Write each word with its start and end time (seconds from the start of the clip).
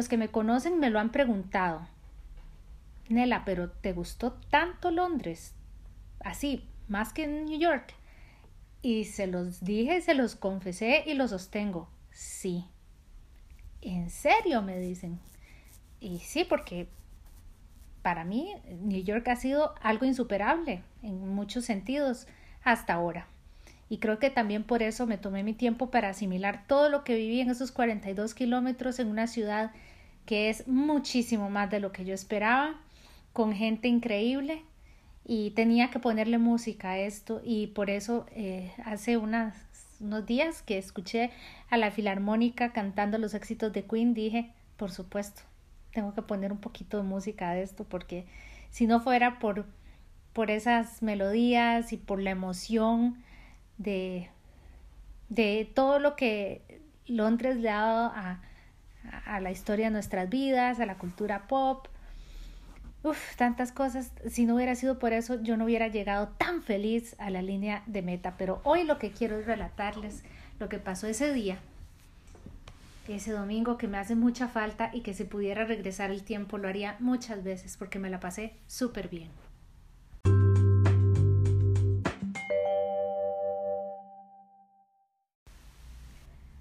Los 0.00 0.08
que 0.08 0.16
me 0.16 0.30
conocen 0.30 0.80
me 0.80 0.88
lo 0.88 0.98
han 0.98 1.12
preguntado. 1.12 1.86
Nela, 3.10 3.44
pero 3.44 3.70
¿te 3.70 3.92
gustó 3.92 4.32
tanto 4.48 4.90
Londres? 4.90 5.52
Así, 6.20 6.64
más 6.88 7.12
que 7.12 7.24
en 7.24 7.44
New 7.44 7.58
York. 7.58 7.92
Y 8.80 9.04
se 9.04 9.26
los 9.26 9.62
dije, 9.62 10.00
se 10.00 10.14
los 10.14 10.36
confesé 10.36 11.04
y 11.06 11.12
los 11.12 11.32
sostengo. 11.32 11.86
Sí. 12.12 12.64
¿En 13.82 14.08
serio? 14.08 14.62
me 14.62 14.78
dicen. 14.78 15.20
Y 16.00 16.20
sí, 16.20 16.44
porque 16.44 16.88
para 18.00 18.24
mí 18.24 18.54
New 18.80 19.04
York 19.04 19.28
ha 19.28 19.36
sido 19.36 19.74
algo 19.82 20.06
insuperable 20.06 20.82
en 21.02 21.28
muchos 21.28 21.66
sentidos 21.66 22.26
hasta 22.64 22.94
ahora. 22.94 23.26
Y 23.90 23.98
creo 23.98 24.18
que 24.18 24.30
también 24.30 24.64
por 24.64 24.82
eso 24.82 25.06
me 25.06 25.18
tomé 25.18 25.42
mi 25.42 25.52
tiempo 25.52 25.90
para 25.90 26.08
asimilar 26.08 26.64
todo 26.66 26.88
lo 26.88 27.04
que 27.04 27.16
viví 27.16 27.42
en 27.42 27.50
esos 27.50 27.70
42 27.70 28.32
kilómetros 28.32 28.98
en 28.98 29.08
una 29.08 29.26
ciudad 29.26 29.72
que 30.26 30.50
es 30.50 30.66
muchísimo 30.68 31.50
más 31.50 31.70
de 31.70 31.80
lo 31.80 31.92
que 31.92 32.04
yo 32.04 32.14
esperaba, 32.14 32.74
con 33.32 33.52
gente 33.52 33.88
increíble 33.88 34.62
y 35.24 35.50
tenía 35.50 35.90
que 35.90 35.98
ponerle 35.98 36.38
música 36.38 36.90
a 36.90 36.98
esto 36.98 37.40
y 37.44 37.68
por 37.68 37.90
eso 37.90 38.26
eh, 38.32 38.72
hace 38.84 39.16
unas, 39.16 39.54
unos 40.00 40.26
días 40.26 40.62
que 40.62 40.78
escuché 40.78 41.30
a 41.68 41.76
la 41.76 41.90
filarmónica 41.90 42.72
cantando 42.72 43.18
los 43.18 43.34
éxitos 43.34 43.72
de 43.72 43.84
Queen 43.84 44.14
dije, 44.14 44.52
por 44.76 44.90
supuesto, 44.90 45.42
tengo 45.92 46.14
que 46.14 46.22
poner 46.22 46.52
un 46.52 46.58
poquito 46.58 46.96
de 46.96 47.02
música 47.02 47.50
a 47.50 47.58
esto 47.58 47.84
porque 47.84 48.26
si 48.70 48.86
no 48.86 49.00
fuera 49.00 49.38
por, 49.38 49.66
por 50.32 50.50
esas 50.50 51.02
melodías 51.02 51.92
y 51.92 51.96
por 51.96 52.20
la 52.20 52.30
emoción 52.30 53.22
de, 53.78 54.30
de 55.28 55.70
todo 55.74 55.98
lo 55.98 56.16
que 56.16 56.80
Londres 57.06 57.56
le 57.56 57.70
ha 57.70 57.80
dado 57.80 58.12
a, 58.14 58.40
a 59.26 59.40
la 59.40 59.50
historia 59.50 59.86
de 59.86 59.92
nuestras 59.92 60.28
vidas, 60.28 60.80
a 60.80 60.86
la 60.86 60.98
cultura 60.98 61.46
pop, 61.46 61.88
Uf, 63.02 63.34
tantas 63.36 63.72
cosas. 63.72 64.12
Si 64.28 64.44
no 64.44 64.56
hubiera 64.56 64.74
sido 64.74 64.98
por 64.98 65.14
eso, 65.14 65.40
yo 65.42 65.56
no 65.56 65.64
hubiera 65.64 65.88
llegado 65.88 66.28
tan 66.36 66.62
feliz 66.62 67.16
a 67.18 67.30
la 67.30 67.40
línea 67.40 67.82
de 67.86 68.02
meta. 68.02 68.34
Pero 68.36 68.60
hoy 68.62 68.84
lo 68.84 68.98
que 68.98 69.10
quiero 69.10 69.38
es 69.38 69.46
relatarles 69.46 70.22
lo 70.58 70.68
que 70.68 70.78
pasó 70.78 71.06
ese 71.06 71.32
día 71.32 71.58
ese 73.14 73.32
domingo 73.32 73.76
que 73.76 73.88
me 73.88 73.98
hace 73.98 74.14
mucha 74.14 74.48
falta 74.48 74.90
y 74.92 75.00
que 75.00 75.14
si 75.14 75.24
pudiera 75.24 75.64
regresar 75.64 76.10
el 76.10 76.22
tiempo 76.22 76.58
lo 76.58 76.68
haría 76.68 76.96
muchas 77.00 77.42
veces 77.42 77.76
porque 77.76 77.98
me 77.98 78.10
la 78.10 78.20
pasé 78.20 78.54
súper 78.66 79.08
bien. 79.08 79.28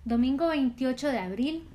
Domingo 0.06 0.48
28 0.48 1.08
de 1.10 1.20
abril. 1.20 1.68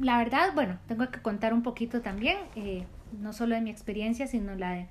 La 0.00 0.16
verdad, 0.16 0.54
bueno, 0.54 0.78
tengo 0.88 1.10
que 1.10 1.20
contar 1.20 1.52
un 1.52 1.62
poquito 1.62 2.00
también, 2.00 2.38
eh, 2.56 2.86
no 3.20 3.34
solo 3.34 3.54
de 3.54 3.60
mi 3.60 3.68
experiencia, 3.68 4.26
sino 4.26 4.54
la 4.54 4.72
de 4.72 4.88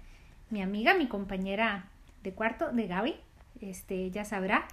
mi 0.52 0.62
amiga, 0.62 0.94
mi 0.94 1.08
compañera 1.08 1.88
de 2.22 2.32
cuarto, 2.34 2.72
de 2.72 2.86
Gaby. 2.86 3.16
Este, 3.60 3.96
ella 3.96 4.24
sabrá 4.24 4.68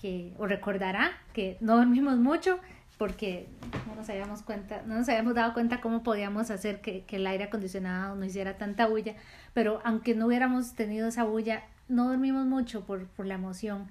que, 0.00 0.32
o 0.38 0.46
recordará 0.46 1.10
que 1.34 1.58
no 1.60 1.76
dormimos 1.76 2.16
mucho, 2.16 2.58
porque 2.96 3.46
no 3.86 3.94
nos 3.94 4.08
habíamos 4.08 4.40
cuenta, 4.40 4.82
no 4.86 4.94
nos 4.94 5.08
habíamos 5.10 5.34
dado 5.34 5.52
cuenta 5.52 5.82
cómo 5.82 6.02
podíamos 6.02 6.50
hacer 6.50 6.80
que, 6.80 7.04
el 7.06 7.26
aire 7.26 7.44
acondicionado 7.44 8.16
no 8.16 8.24
hiciera 8.24 8.56
tanta 8.56 8.86
bulla, 8.86 9.16
pero 9.52 9.82
aunque 9.84 10.14
no 10.14 10.26
hubiéramos 10.28 10.76
tenido 10.76 11.08
esa 11.08 11.24
bulla, 11.24 11.62
no 11.88 12.08
dormimos 12.08 12.46
mucho 12.46 12.86
por, 12.86 13.06
por 13.08 13.26
la 13.26 13.34
emoción. 13.34 13.88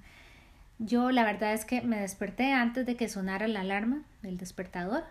Yo 0.79 1.11
la 1.11 1.23
verdad 1.23 1.53
es 1.53 1.65
que 1.65 1.81
me 1.83 1.99
desperté 1.99 2.53
antes 2.53 2.87
de 2.87 2.95
que 2.95 3.09
sonara 3.09 3.47
la 3.47 3.61
alarma 3.61 4.01
del 4.23 4.37
despertador. 4.37 5.03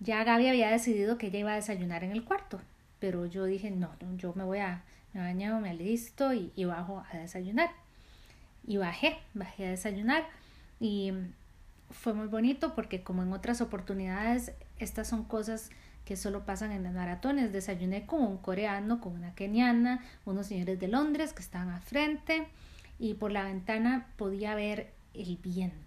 Ya 0.00 0.22
Gaby 0.24 0.48
había 0.48 0.70
decidido 0.70 1.18
que 1.18 1.28
ella 1.28 1.38
iba 1.38 1.52
a 1.52 1.56
desayunar 1.56 2.04
en 2.04 2.12
el 2.12 2.24
cuarto, 2.24 2.60
pero 2.98 3.26
yo 3.26 3.44
dije, 3.44 3.70
no, 3.70 3.90
yo 4.16 4.32
me 4.34 4.44
voy 4.44 4.58
a, 4.58 4.82
me 5.12 5.20
baño, 5.20 5.60
me 5.60 5.70
alisto 5.70 6.34
y, 6.34 6.52
y 6.54 6.64
bajo 6.64 7.04
a 7.10 7.16
desayunar. 7.16 7.70
Y 8.66 8.76
bajé, 8.76 9.18
bajé 9.34 9.66
a 9.66 9.70
desayunar 9.70 10.24
y 10.80 11.12
fue 11.90 12.12
muy 12.12 12.26
bonito 12.26 12.74
porque 12.74 13.02
como 13.02 13.22
en 13.22 13.32
otras 13.32 13.60
oportunidades, 13.60 14.52
estas 14.78 15.08
son 15.08 15.24
cosas 15.24 15.70
que 16.04 16.16
solo 16.16 16.44
pasan 16.44 16.72
en 16.72 16.82
las 16.82 16.92
maratones. 16.92 17.52
Desayuné 17.52 18.06
con 18.06 18.22
un 18.22 18.38
coreano, 18.38 19.00
con 19.00 19.14
una 19.14 19.34
keniana, 19.34 20.04
unos 20.24 20.46
señores 20.46 20.78
de 20.78 20.88
Londres 20.88 21.32
que 21.32 21.42
estaban 21.42 21.70
al 21.70 21.82
frente 21.82 22.46
y 22.98 23.14
por 23.14 23.32
la 23.32 23.44
ventana 23.44 24.06
podía 24.16 24.54
ver 24.54 24.92
el 25.14 25.36
viento. 25.36 25.85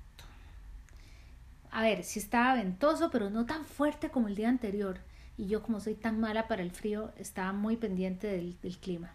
A 1.71 1.83
ver, 1.83 2.03
sí 2.03 2.19
estaba 2.19 2.55
ventoso, 2.55 3.09
pero 3.11 3.29
no 3.29 3.45
tan 3.45 3.63
fuerte 3.63 4.09
como 4.09 4.27
el 4.27 4.35
día 4.35 4.49
anterior. 4.49 4.99
Y 5.37 5.47
yo 5.47 5.61
como 5.61 5.79
soy 5.79 5.95
tan 5.95 6.19
mala 6.19 6.47
para 6.47 6.63
el 6.63 6.71
frío, 6.71 7.11
estaba 7.17 7.53
muy 7.53 7.77
pendiente 7.77 8.27
del, 8.27 8.57
clima. 8.81 9.13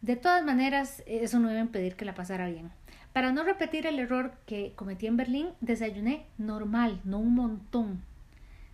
De 0.00 0.16
todas 0.16 0.44
maneras, 0.44 1.02
eso 1.06 1.38
no 1.38 1.50
iba 1.50 1.60
a 1.60 1.64
impedir 1.64 1.96
que 1.96 2.04
la 2.04 2.14
pasara 2.14 2.48
bien. 2.48 2.70
Para 3.12 3.30
no 3.32 3.44
repetir 3.44 3.86
el 3.86 3.98
error 3.98 4.32
que 4.46 4.72
cometí 4.74 5.06
en 5.06 5.16
Berlín, 5.16 5.48
desayuné 5.60 6.24
normal, 6.38 7.00
no 7.04 7.18
un 7.18 7.34
montón. 7.34 8.02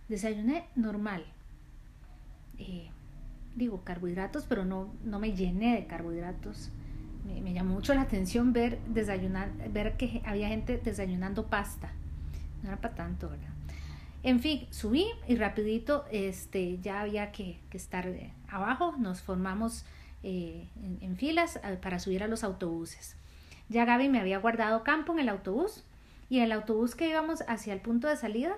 Desayuné 0.07 0.65
normal. 0.75 1.25
Eh, 2.57 2.89
digo, 3.55 3.83
carbohidratos, 3.83 4.45
pero 4.47 4.63
no, 4.63 4.93
no 5.03 5.19
me 5.19 5.33
llené 5.33 5.75
de 5.75 5.87
carbohidratos. 5.87 6.71
Me, 7.25 7.53
llamó 7.53 7.73
mucho 7.73 7.93
la 7.93 8.01
atención 8.01 8.53
ver, 8.53 8.79
desayunar, 8.87 9.51
ver 9.71 9.97
que 9.97 10.21
había 10.25 10.47
gente 10.47 10.77
desayunando 10.77 11.47
pasta. 11.47 11.91
No 12.63 12.69
era 12.69 12.77
para 12.81 12.95
tanto, 12.95 13.29
¿verdad? 13.29 13.49
En 14.21 14.39
fin, 14.39 14.67
subí 14.69 15.07
y 15.27 15.35
rapidito 15.35 16.05
este, 16.11 16.77
ya 16.79 17.01
había 17.01 17.31
que, 17.31 17.59
estar 17.71 18.07
eh, 18.07 18.33
abajo. 18.49 18.95
Nos 18.97 19.21
formamos 19.21 19.85
eh, 20.23 20.67
en, 21.01 21.15
filas 21.15 21.59
para 21.81 21.99
subir 21.99 22.23
a 22.23 22.27
los 22.27 22.43
autobuses. 22.43 23.15
Ya 23.69 23.85
Gaby 23.85 24.09
me 24.09 24.19
había 24.19 24.39
guardado 24.39 24.83
campo 24.83 25.13
en 25.13 25.19
el 25.19 25.29
autobús 25.29 25.83
y 26.29 26.37
en 26.37 26.43
el 26.43 26.51
autobús 26.51 26.95
que 26.95 27.07
íbamos 27.07 27.43
hacia 27.47 27.73
el 27.73 27.79
punto 27.79 28.07
de 28.07 28.17
salida 28.17 28.57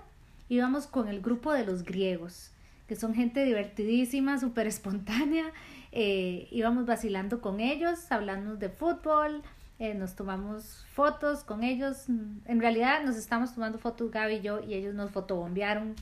íbamos 0.51 0.85
con 0.85 1.07
el 1.07 1.21
grupo 1.21 1.53
de 1.53 1.65
los 1.65 1.83
griegos, 1.83 2.51
que 2.85 2.97
son 2.97 3.15
gente 3.15 3.45
divertidísima, 3.45 4.37
súper 4.37 4.67
espontánea. 4.67 5.45
Eh, 5.93 6.49
íbamos 6.51 6.85
vacilando 6.85 7.39
con 7.39 7.61
ellos, 7.61 8.11
hablando 8.11 8.57
de 8.57 8.67
fútbol, 8.67 9.43
eh, 9.81 9.95
nos 9.95 10.15
tomamos 10.15 10.85
fotos 10.93 11.43
con 11.43 11.63
ellos. 11.63 12.05
En 12.45 12.59
realidad 12.59 13.03
nos 13.03 13.15
estamos 13.15 13.53
tomando 13.53 13.79
fotos 13.79 14.11
Gaby 14.11 14.35
y 14.35 14.41
yo 14.41 14.61
y 14.61 14.75
ellos 14.75 14.93
nos 14.93 15.09
fotobombearon 15.09 15.95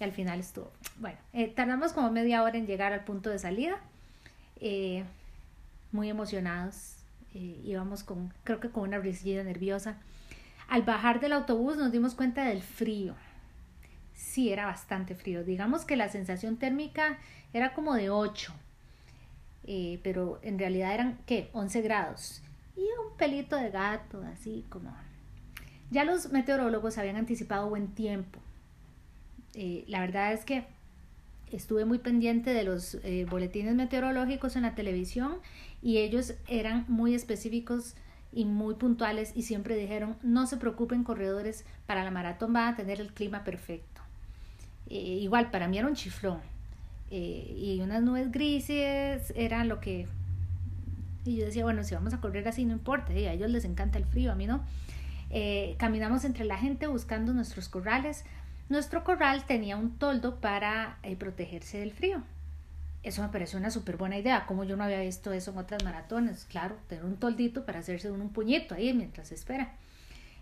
y 0.00 0.04
al 0.04 0.10
final 0.10 0.40
estuvo. 0.40 0.72
Bueno, 0.98 1.18
eh, 1.32 1.46
tardamos 1.46 1.92
como 1.92 2.10
media 2.10 2.42
hora 2.42 2.58
en 2.58 2.66
llegar 2.66 2.92
al 2.92 3.04
punto 3.04 3.30
de 3.30 3.38
salida. 3.38 3.78
muy 5.92 6.08
emocionados, 6.08 6.96
eh, 7.34 7.60
íbamos 7.64 8.02
con, 8.02 8.32
creo 8.42 8.58
que 8.58 8.70
con 8.70 8.82
una 8.82 8.98
risilla 8.98 9.44
nerviosa. 9.44 9.96
Al 10.68 10.82
bajar 10.82 11.20
del 11.20 11.32
autobús 11.32 11.76
nos 11.76 11.92
dimos 11.92 12.14
cuenta 12.14 12.44
del 12.44 12.62
frío. 12.62 13.14
Sí, 14.12 14.50
era 14.52 14.66
bastante 14.66 15.14
frío. 15.14 15.44
Digamos 15.44 15.84
que 15.84 15.96
la 15.96 16.08
sensación 16.08 16.56
térmica 16.56 17.18
era 17.52 17.74
como 17.74 17.94
de 17.94 18.10
8, 18.10 18.52
eh, 19.66 20.00
pero 20.02 20.40
en 20.42 20.58
realidad 20.58 20.94
eran, 20.94 21.18
¿qué? 21.26 21.48
11 21.52 21.80
grados. 21.82 22.42
Y 22.76 22.80
un 22.80 23.16
pelito 23.16 23.56
de 23.56 23.70
gato, 23.70 24.22
así 24.32 24.64
como... 24.68 24.94
Ya 25.90 26.04
los 26.04 26.30
meteorólogos 26.30 26.98
habían 26.98 27.16
anticipado 27.16 27.68
buen 27.68 27.88
tiempo. 27.88 28.38
Eh, 29.54 29.84
la 29.88 30.00
verdad 30.00 30.32
es 30.32 30.44
que 30.44 30.64
estuve 31.50 31.84
muy 31.84 31.98
pendiente 31.98 32.54
de 32.54 32.62
los 32.62 32.94
eh, 33.02 33.26
boletines 33.28 33.74
meteorológicos 33.74 34.54
en 34.54 34.62
la 34.62 34.76
televisión 34.76 35.38
y 35.82 35.98
ellos 35.98 36.34
eran 36.46 36.84
muy 36.86 37.14
específicos 37.14 37.96
y 38.32 38.44
muy 38.44 38.74
puntuales 38.74 39.32
y 39.34 39.42
siempre 39.42 39.76
dijeron 39.76 40.16
no 40.22 40.46
se 40.46 40.56
preocupen 40.56 41.02
corredores 41.02 41.64
para 41.86 42.04
la 42.04 42.12
maratón 42.12 42.52
van 42.52 42.72
a 42.72 42.76
tener 42.76 43.00
el 43.00 43.12
clima 43.12 43.42
perfecto 43.42 44.02
eh, 44.88 44.94
igual 44.94 45.50
para 45.50 45.66
mí 45.66 45.78
era 45.78 45.88
un 45.88 45.94
chiflón 45.94 46.38
y 47.10 47.80
unas 47.82 48.04
nubes 48.04 48.30
grises 48.30 49.32
era 49.34 49.64
lo 49.64 49.80
que 49.80 50.06
y 51.30 51.36
yo 51.36 51.46
decía 51.46 51.64
bueno 51.64 51.84
si 51.84 51.94
vamos 51.94 52.14
a 52.14 52.20
correr 52.20 52.46
así 52.48 52.64
no 52.64 52.72
importa 52.72 53.12
a 53.12 53.16
ellos 53.16 53.50
les 53.50 53.64
encanta 53.64 53.98
el 53.98 54.04
frío 54.04 54.32
a 54.32 54.34
mí 54.34 54.46
no 54.46 54.64
caminamos 55.78 56.24
entre 56.24 56.44
la 56.44 56.58
gente 56.58 56.86
buscando 56.88 57.32
nuestros 57.32 57.68
corrales 57.68 58.24
nuestro 58.70 59.02
corral 59.02 59.44
tenía 59.46 59.76
un 59.76 59.98
toldo 59.98 60.36
para 60.36 60.98
eh, 61.02 61.16
protegerse 61.16 61.78
del 61.78 61.92
frío. 61.92 62.22
Eso 63.02 63.20
me 63.20 63.28
pareció 63.28 63.58
una 63.58 63.70
súper 63.70 63.96
buena 63.96 64.16
idea, 64.16 64.46
como 64.46 64.62
yo 64.62 64.76
no 64.76 64.84
había 64.84 65.00
visto 65.00 65.32
eso 65.32 65.50
en 65.50 65.58
otras 65.58 65.82
maratones. 65.82 66.44
Claro, 66.44 66.76
tener 66.88 67.04
un 67.04 67.16
toldito 67.16 67.66
para 67.66 67.80
hacerse 67.80 68.12
un, 68.12 68.28
puñito 68.28 68.76
ahí 68.76 68.94
mientras 68.94 69.32
espera. 69.32 69.72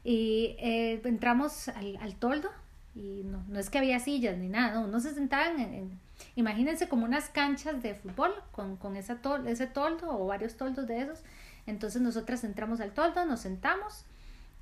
Y 0.05 0.57
eh, 0.59 1.01
entramos 1.05 1.69
al, 1.69 2.15
toldo 2.17 2.51
y 2.95 3.23
no, 3.25 3.43
no, 3.49 3.59
es 3.59 3.71
que 3.71 3.79
había 3.79 3.99
sillas 3.99 4.37
ni 4.37 4.49
nada, 4.49 4.87
no, 4.87 5.01
se 5.01 5.15
sentaban 5.15 5.59
en, 5.59 5.99
imagínense 6.37 6.89
como 6.89 7.05
unas 7.05 7.29
canchas 7.29 7.83
de 7.83 7.95
fútbol 7.95 8.33
con, 8.53 8.77
con 8.77 8.97
ese 8.97 9.15
toldo 9.15 10.11
o 10.11 10.27
varios 10.27 10.57
toldos 10.57 10.87
de 10.87 11.03
esos. 11.03 11.23
Entonces 11.67 12.01
nosotras 12.01 12.45
entramos 12.45 12.81
al 12.81 12.93
toldo, 12.93 13.25
nos 13.27 13.41
sentamos 13.41 14.05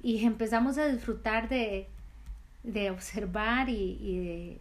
y 0.03 0.25
empezamos 0.25 0.79
a 0.79 0.87
disfrutar 0.87 1.49
de, 1.49 1.88
de 2.62 2.91
observar 2.91 3.69
y, 3.69 4.61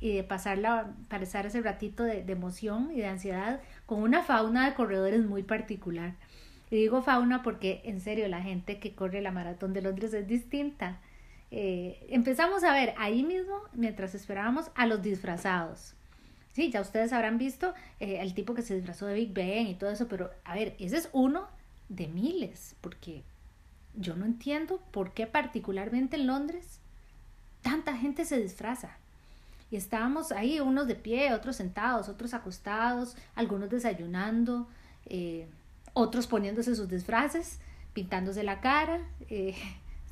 y 0.00 0.14
de 0.14 0.24
pasarla, 0.24 0.94
pasar 1.08 1.46
ese 1.46 1.60
ratito 1.60 2.02
de, 2.04 2.22
de 2.22 2.32
emoción 2.32 2.90
y 2.94 3.00
de 3.00 3.06
ansiedad 3.06 3.60
con 3.86 4.02
una 4.02 4.22
fauna 4.22 4.68
de 4.68 4.74
corredores 4.74 5.24
muy 5.26 5.42
particular. 5.42 6.14
Y 6.70 6.76
digo 6.76 7.02
fauna 7.02 7.42
porque 7.42 7.82
en 7.84 8.00
serio 8.00 8.26
la 8.28 8.42
gente 8.42 8.78
que 8.78 8.94
corre 8.94 9.20
la 9.20 9.32
maratón 9.32 9.72
de 9.72 9.82
Londres 9.82 10.14
es 10.14 10.26
distinta. 10.26 10.98
Eh, 11.50 12.06
empezamos 12.10 12.62
a 12.62 12.72
ver 12.72 12.94
ahí 12.96 13.22
mismo, 13.22 13.60
mientras 13.72 14.14
esperábamos, 14.14 14.70
a 14.74 14.86
los 14.86 15.02
disfrazados. 15.02 15.94
Sí, 16.52 16.70
ya 16.70 16.80
ustedes 16.80 17.12
habrán 17.12 17.38
visto 17.38 17.74
eh, 18.00 18.18
el 18.20 18.34
tipo 18.34 18.54
que 18.54 18.62
se 18.62 18.74
disfrazó 18.74 19.06
de 19.06 19.14
Big 19.14 19.32
Ben 19.32 19.66
y 19.66 19.74
todo 19.74 19.90
eso, 19.90 20.08
pero 20.08 20.30
a 20.44 20.54
ver, 20.54 20.74
ese 20.78 20.96
es 20.96 21.08
uno 21.12 21.48
de 21.88 22.08
miles, 22.08 22.74
porque 22.80 23.22
yo 23.94 24.16
no 24.16 24.24
entiendo 24.24 24.80
por 24.90 25.12
qué 25.12 25.26
particularmente 25.26 26.16
en 26.16 26.26
Londres 26.26 26.80
tanta 27.62 27.96
gente 27.96 28.24
se 28.24 28.40
disfraza. 28.40 28.96
Y 29.70 29.76
estábamos 29.76 30.32
ahí, 30.32 30.58
unos 30.58 30.88
de 30.88 30.96
pie, 30.96 31.32
otros 31.32 31.56
sentados, 31.56 32.08
otros 32.08 32.34
acostados, 32.34 33.16
algunos 33.36 33.70
desayunando, 33.70 34.66
eh, 35.06 35.46
otros 35.92 36.26
poniéndose 36.26 36.74
sus 36.74 36.88
disfraces, 36.88 37.60
pintándose 37.92 38.42
la 38.42 38.60
cara. 38.60 39.00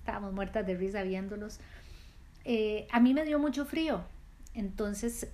Estábamos 0.09 0.33
muertas 0.33 0.67
de 0.67 0.75
risa 0.75 1.03
viéndolos. 1.03 1.61
Eh, 2.45 2.87
a 2.91 2.99
mí 2.99 3.13
me 3.13 3.27
dio 3.27 3.39
mucho 3.39 3.67
frío, 3.67 4.05
entonces 4.55 5.31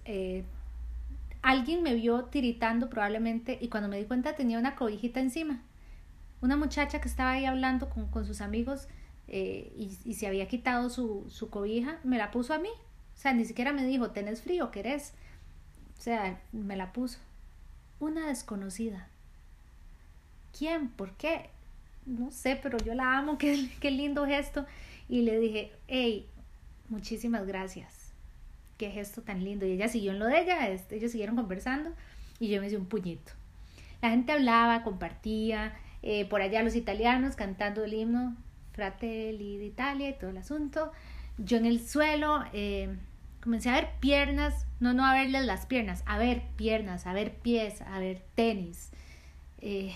alguien 1.43 1.85
me 1.85 1.95
vio 1.95 2.25
tiritando 2.25 2.91
probablemente 2.91 3.57
y 3.61 3.69
cuando 3.69 3.89
me 3.89 3.99
di 3.99 4.05
cuenta 4.05 4.35
tenía 4.35 4.59
una 4.59 4.75
cobijita 4.75 5.21
encima. 5.21 5.63
Una 6.41 6.57
muchacha 6.57 7.01
que 7.01 7.07
estaba 7.07 7.33
ahí 7.33 7.45
hablando 7.45 7.89
con, 7.89 8.09
con 8.09 8.27
sus 8.27 8.41
amigos 8.41 8.89
y, 9.29 9.97
y, 10.05 10.15
se 10.15 10.27
había 10.27 10.49
quitado 10.49 10.91
su, 10.91 11.25
su 11.31 11.51
cobija, 11.51 12.01
me 12.03 12.19
la 12.19 12.33
puso 12.33 12.53
a 12.53 12.59
mí. 12.59 12.69
O 12.69 13.17
sea, 13.17 13.33
ni 13.33 13.45
siquiera 13.45 13.73
me 13.73 13.87
dijo, 13.87 14.11
¿tenés 14.11 14.43
frío? 14.43 14.73
¿Querés? 14.73 15.15
O 15.99 16.03
sea, 16.03 16.41
me 16.53 16.77
la 16.77 16.93
puso. 16.93 17.21
Una 18.01 18.27
desconocida. 18.27 19.09
¿Quién? 20.59 20.89
¿Por 20.89 21.13
qué? 21.13 21.49
No 22.07 22.31
sé, 22.31 22.59
pero 22.63 22.79
yo 22.79 22.95
la 22.95 23.19
amo, 23.19 23.39
qué, 23.39 23.69
qué 23.81 23.91
lindo 23.91 24.27
gesto. 24.27 24.67
Y 25.09 25.23
le 25.23 25.39
dije, 25.39 25.73
hey, 25.89 26.27
muchísimas 26.89 27.47
gracias. 27.47 28.13
Qué 28.79 28.91
gesto 28.91 29.23
tan 29.23 29.45
lindo. 29.45 29.67
Y 29.67 29.73
ella 29.73 29.89
siguió 29.89 30.13
en 30.13 30.19
lo 30.19 30.27
de 30.27 30.41
ella, 30.41 30.69
este, 30.69 30.97
ellos 30.97 31.13
siguieron 31.13 31.37
conversando 31.37 31.91
y 32.41 32.49
yo 32.49 32.61
me 32.61 32.67
hice 32.67 32.77
un 32.77 32.87
puñito. 32.87 33.33
La 34.03 34.11
gente 34.11 34.33
hablaba, 34.33 34.83
compartía, 34.83 35.75
eh, 36.03 36.25
por 36.27 36.43
allá 36.43 36.63
los 36.63 36.75
italianos 36.77 37.37
cantando 37.37 37.85
el 37.85 37.95
himno 37.95 38.37
Fratelli 38.73 39.59
d'Italia 39.59 40.11
y 40.11 40.15
todo 40.15 40.31
el 40.31 40.39
asunto 40.39 40.91
yo 41.39 41.57
en 41.57 41.67
el 41.67 41.87
suelo 41.87 42.45
eh, 42.53 42.95
comencé 43.43 43.69
a 43.69 43.75
ver 43.75 43.91
piernas, 44.01 44.67
no, 44.81 44.95
no 44.95 45.05
a 45.05 45.13
verles 45.15 45.45
las 45.45 45.67
piernas, 45.67 46.03
a 46.07 46.19
ver 46.19 46.43
piernas, 46.57 47.07
a 47.07 47.13
ver 47.13 47.35
pies, 47.35 47.83
a 47.83 47.99
ver 47.99 48.23
tenis. 48.35 48.91
Eh, 49.61 49.95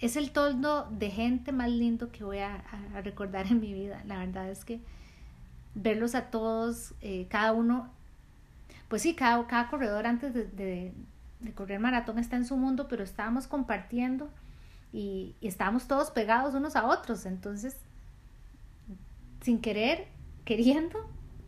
es 0.00 0.16
el 0.16 0.32
toldo 0.32 0.88
de 0.90 1.10
gente 1.10 1.52
más 1.52 1.70
lindo 1.70 2.10
que 2.10 2.24
voy 2.24 2.38
a, 2.38 2.64
recordar 3.02 3.46
en 3.46 3.60
mi 3.60 3.72
vida. 3.72 4.02
La 4.06 4.18
verdad 4.18 4.50
es 4.50 4.64
que 4.64 4.80
verlos 5.74 6.14
a 6.14 6.30
todos, 6.30 6.94
eh, 7.00 7.26
cada 7.28 7.52
uno, 7.52 7.90
pues 8.88 9.02
sí, 9.02 9.14
cada, 9.14 9.46
cada 9.46 9.68
corredor 9.68 10.06
antes 10.06 10.34
de, 10.34 10.92
correr 11.54 11.80
maratón 11.80 12.18
está 12.18 12.36
en 12.36 12.44
su 12.44 12.56
mundo, 12.56 12.86
pero 12.88 13.04
estábamos 13.04 13.46
compartiendo 13.46 14.30
y, 14.92 15.34
y 15.40 15.48
estábamos 15.48 15.86
todos 15.86 16.10
pegados 16.10 16.54
unos 16.54 16.76
a 16.76 16.86
otros. 16.86 17.26
Entonces, 17.26 17.76
sin 19.40 19.60
querer, 19.60 20.08
queriendo, 20.44 20.98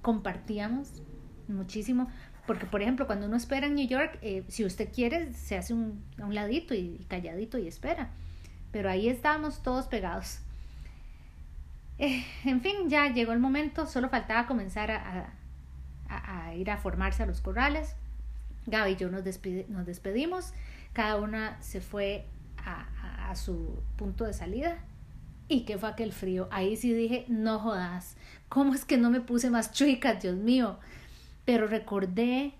compartíamos 0.03 1.03
muchísimo. 1.49 2.09
Porque, 2.47 2.67
por 2.67 2.83
ejemplo, 2.83 3.07
cuando 3.07 3.27
uno 3.27 3.37
espera 3.37 3.67
en 3.67 3.75
New 3.75 3.87
York, 3.87 4.19
eh, 4.21 4.45
si 4.49 4.65
usted 4.65 4.93
quiere, 4.93 5.33
se 5.33 5.57
hace 5.57 5.75
un, 5.75 6.03
a 6.21 6.27
un 6.27 6.35
ladito 6.35 6.75
y, 6.75 7.07
calladito 7.09 7.59
y 7.59 7.69
espera. 7.69 8.11
Pero 8.73 8.91
ahí 8.91 9.09
estábamos 9.09 9.63
todos 9.63 9.87
pegados. 9.87 10.41
Eh, 11.99 12.25
en 12.45 12.61
fin, 12.61 12.89
ya 12.89 13.13
llegó 13.13 13.33
el 13.33 13.39
momento, 13.39 13.87
solo 13.87 14.09
faltaba 14.09 14.47
comenzar 14.47 14.91
a, 14.91 16.55
ir 16.57 16.71
a 16.71 16.79
formarse 16.79 17.23
a 17.23 17.27
los 17.27 17.41
corrales. 17.41 17.95
Gaby 18.67 18.93
y 18.93 18.97
yo 18.97 19.11
nos, 19.11 19.25
despedimos, 19.25 20.53
cada 20.93 21.17
una 21.17 21.61
se 21.61 21.81
fue 21.81 22.27
a, 22.59 23.31
a 23.31 23.37
su 23.37 23.83
punto 23.97 24.25
de 24.25 24.33
salida 24.33 24.79
¿Y 25.53 25.67
qué 25.67 25.77
fue 25.77 25.91
aquel 25.91 26.13
frío? 26.13 26.49
Ahí 26.51 26.77
sí 26.77 26.95
dije, 26.95 27.27
no 27.29 27.59
jodas, 27.59 28.17
¿cómo 28.49 28.73
es 28.73 28.87
que 28.87 28.97
no 28.97 29.11
me 29.11 29.21
puse 29.21 29.51
más 29.51 29.71
chuica, 29.73 30.15
Dios 30.15 30.35
mío? 30.35 30.79
Pero 31.45 31.67
recordé 31.67 32.55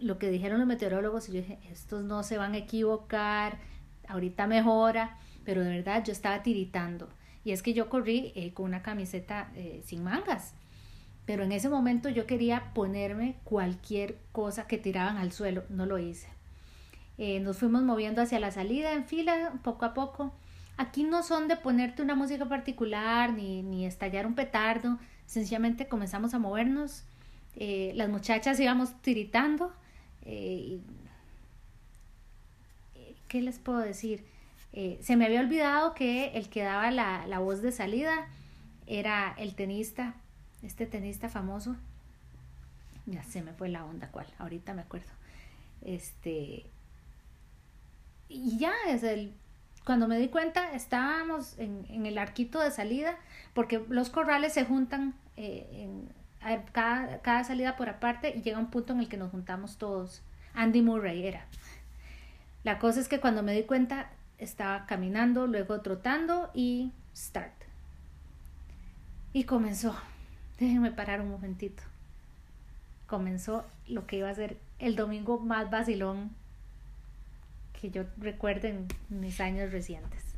lo 0.00 0.18
que 0.20 0.30
dijeron 0.30 0.58
los 0.58 0.68
meteorólogos 0.68 1.28
y 1.28 1.32
yo 1.32 1.40
dije, 1.40 1.58
estos 1.72 2.04
no 2.04 2.22
se 2.22 2.38
van 2.38 2.54
a 2.54 2.58
equivocar, 2.58 3.58
ahorita 4.06 4.46
mejora, 4.46 5.18
pero 5.44 5.62
de 5.62 5.70
verdad 5.70 6.04
yo 6.04 6.12
estaba 6.12 6.42
tiritando. 6.42 7.08
Y 7.44 7.52
es 7.52 7.62
que 7.62 7.74
yo 7.74 7.88
corrí 7.88 8.32
eh, 8.34 8.52
con 8.54 8.66
una 8.66 8.82
camiseta 8.82 9.50
eh, 9.54 9.82
sin 9.84 10.02
mangas, 10.02 10.54
pero 11.26 11.44
en 11.44 11.52
ese 11.52 11.68
momento 11.68 12.08
yo 12.08 12.26
quería 12.26 12.72
ponerme 12.74 13.36
cualquier 13.44 14.18
cosa 14.32 14.66
que 14.66 14.78
tiraban 14.78 15.18
al 15.18 15.32
suelo, 15.32 15.64
no 15.68 15.86
lo 15.86 15.98
hice. 15.98 16.28
Eh, 17.18 17.40
nos 17.40 17.58
fuimos 17.58 17.82
moviendo 17.82 18.22
hacia 18.22 18.40
la 18.40 18.50
salida 18.50 18.92
en 18.92 19.04
fila, 19.04 19.52
poco 19.62 19.84
a 19.84 19.94
poco, 19.94 20.34
Aquí 20.76 21.04
no 21.04 21.22
son 21.22 21.46
de 21.46 21.54
ponerte 21.54 22.02
una 22.02 22.16
música 22.16 22.46
particular 22.46 23.32
ni, 23.32 23.62
ni 23.62 23.86
estallar 23.86 24.26
un 24.26 24.34
petardo, 24.34 24.98
sencillamente 25.24 25.86
comenzamos 25.86 26.34
a 26.34 26.40
movernos. 26.40 27.04
Las 27.54 28.08
muchachas 28.08 28.58
íbamos 28.58 29.00
tiritando. 29.00 29.72
¿Qué 30.24 30.80
les 33.40 33.60
puedo 33.60 33.78
decir? 33.78 34.24
Eh, 34.74 34.98
se 35.00 35.16
me 35.16 35.24
había 35.24 35.40
olvidado 35.40 35.94
que 35.94 36.36
el 36.36 36.50
que 36.50 36.62
daba 36.62 36.90
la, 36.90 37.26
la 37.26 37.38
voz 37.38 37.62
de 37.62 37.72
salida 37.72 38.26
era 38.86 39.34
el 39.38 39.54
tenista, 39.54 40.14
este 40.62 40.84
tenista 40.86 41.28
famoso. 41.30 41.76
Ya 43.06 43.22
se 43.22 43.40
me 43.40 43.52
fue 43.52 43.68
la 43.68 43.84
onda, 43.84 44.08
¿cuál? 44.10 44.26
Ahorita 44.38 44.74
me 44.74 44.82
acuerdo. 44.82 45.10
Este. 45.82 46.66
Y 48.28 48.58
ya, 48.58 48.72
es 48.88 49.02
el 49.02 49.34
cuando 49.84 50.08
me 50.08 50.18
di 50.18 50.28
cuenta, 50.28 50.72
estábamos 50.72 51.58
en, 51.58 51.84
en 51.90 52.06
el 52.06 52.16
arquito 52.16 52.58
de 52.58 52.70
salida, 52.70 53.16
porque 53.52 53.84
los 53.88 54.08
corrales 54.08 54.54
se 54.54 54.64
juntan 54.64 55.14
eh, 55.36 55.66
en, 55.72 56.08
cada, 56.72 57.20
cada 57.20 57.44
salida 57.44 57.76
por 57.76 57.90
aparte 57.90 58.34
y 58.34 58.42
llega 58.42 58.58
un 58.58 58.70
punto 58.70 58.94
en 58.94 59.00
el 59.00 59.08
que 59.08 59.18
nos 59.18 59.30
juntamos 59.30 59.76
todos. 59.76 60.22
Andy 60.54 60.80
Murray 60.80 61.26
era. 61.26 61.46
La 62.64 62.78
cosa 62.78 63.00
es 63.00 63.08
que 63.08 63.20
cuando 63.20 63.42
me 63.42 63.52
di 63.52 63.64
cuenta, 63.64 64.10
estaba 64.44 64.86
caminando, 64.86 65.46
luego 65.46 65.80
trotando 65.80 66.50
y 66.54 66.92
start. 67.14 67.54
Y 69.32 69.44
comenzó. 69.44 69.96
Déjenme 70.58 70.92
parar 70.92 71.20
un 71.20 71.30
momentito. 71.30 71.82
Comenzó 73.06 73.64
lo 73.88 74.06
que 74.06 74.18
iba 74.18 74.30
a 74.30 74.34
ser 74.34 74.58
el 74.78 74.96
domingo 74.96 75.38
más 75.40 75.70
vacilón 75.70 76.30
que 77.80 77.90
yo 77.90 78.04
recuerdo 78.16 78.68
en 78.68 78.86
mis 79.08 79.40
años 79.40 79.72
recientes. 79.72 80.33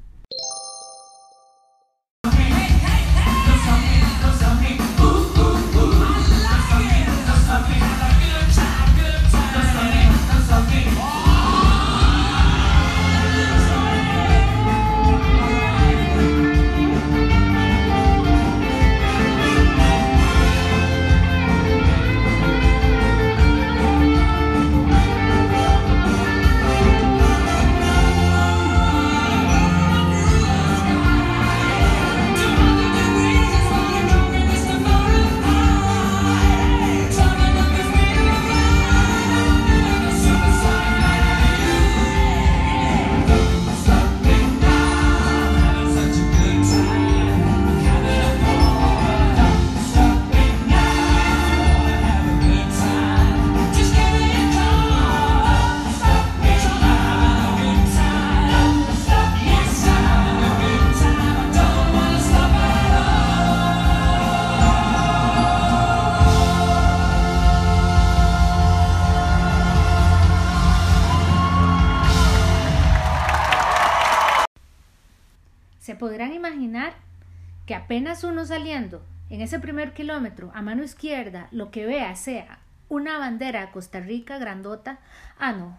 Apenas 77.96 78.24
uno 78.24 78.44
saliendo 78.44 79.00
en 79.30 79.40
ese 79.40 79.58
primer 79.58 79.94
kilómetro 79.94 80.50
a 80.54 80.60
mano 80.60 80.84
izquierda 80.84 81.48
lo 81.50 81.70
que 81.70 81.86
vea 81.86 82.14
sea 82.14 82.58
una 82.90 83.18
bandera 83.18 83.62
de 83.62 83.72
Costa 83.72 84.00
Rica 84.00 84.36
grandota, 84.36 84.98
ah 85.38 85.52
no. 85.52 85.78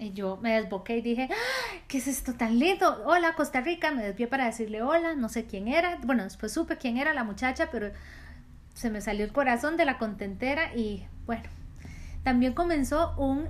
Y 0.00 0.12
yo 0.14 0.36
me 0.42 0.60
desboqué 0.60 0.96
y 0.96 1.02
dije, 1.02 1.28
¡Ah! 1.30 1.76
¿qué 1.86 1.98
es 1.98 2.08
esto 2.08 2.34
tan 2.34 2.58
lindo? 2.58 3.04
Hola 3.06 3.34
Costa 3.34 3.60
Rica, 3.60 3.92
me 3.92 4.02
desvié 4.02 4.26
para 4.26 4.46
decirle 4.46 4.82
hola, 4.82 5.14
no 5.14 5.28
sé 5.28 5.44
quién 5.46 5.68
era, 5.68 5.98
bueno, 6.02 6.24
después 6.24 6.50
supe 6.50 6.76
quién 6.76 6.96
era 6.96 7.14
la 7.14 7.22
muchacha, 7.22 7.68
pero 7.70 7.92
se 8.74 8.90
me 8.90 9.00
salió 9.00 9.24
el 9.24 9.32
corazón 9.32 9.76
de 9.76 9.84
la 9.84 9.96
contentera 9.96 10.74
y 10.74 11.06
bueno, 11.24 11.44
también 12.24 12.52
comenzó 12.52 13.14
un 13.16 13.46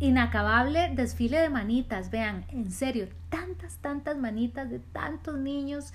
inacabable 0.00 0.90
desfile 0.92 1.38
de 1.38 1.50
manitas, 1.50 2.10
vean, 2.10 2.46
en 2.48 2.72
serio, 2.72 3.06
tantas, 3.28 3.76
tantas 3.76 4.18
manitas 4.18 4.68
de 4.68 4.80
tantos 4.80 5.38
niños, 5.38 5.92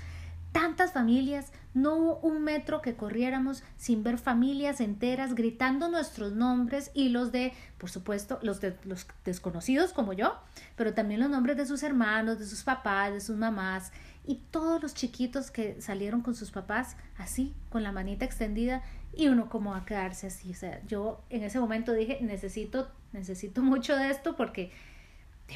tantas 0.57 0.91
familias, 0.91 1.51
no 1.75 1.93
hubo 1.93 2.19
un 2.21 2.43
metro 2.43 2.81
que 2.81 2.95
corriéramos 2.95 3.61
sin 3.77 4.01
ver 4.01 4.17
familias 4.17 4.81
enteras 4.81 5.35
gritando 5.35 5.87
nuestros 5.87 6.33
nombres 6.33 6.89
y 6.95 7.09
los 7.09 7.31
de, 7.31 7.53
por 7.77 7.91
supuesto, 7.91 8.39
los 8.41 8.59
de 8.59 8.75
los 8.83 9.05
desconocidos 9.23 9.93
como 9.93 10.13
yo, 10.13 10.35
pero 10.75 10.95
también 10.95 11.19
los 11.19 11.29
nombres 11.29 11.57
de 11.57 11.67
sus 11.67 11.83
hermanos, 11.83 12.39
de 12.39 12.47
sus 12.47 12.63
papás, 12.63 13.13
de 13.13 13.21
sus 13.21 13.37
mamás 13.37 13.91
y 14.25 14.41
todos 14.49 14.81
los 14.81 14.95
chiquitos 14.95 15.51
que 15.51 15.79
salieron 15.79 16.21
con 16.21 16.33
sus 16.33 16.49
papás 16.49 16.97
así, 17.19 17.53
con 17.69 17.83
la 17.83 17.91
manita 17.91 18.25
extendida 18.25 18.81
y 19.15 19.27
uno 19.27 19.47
como 19.47 19.75
a 19.75 19.85
quedarse 19.85 20.25
así, 20.25 20.49
o 20.49 20.55
sea, 20.55 20.81
yo 20.87 21.21
en 21.29 21.43
ese 21.43 21.59
momento 21.59 21.93
dije, 21.93 22.17
necesito, 22.21 22.89
necesito 23.13 23.61
mucho 23.61 23.95
de 23.95 24.09
esto 24.09 24.35
porque, 24.35 24.71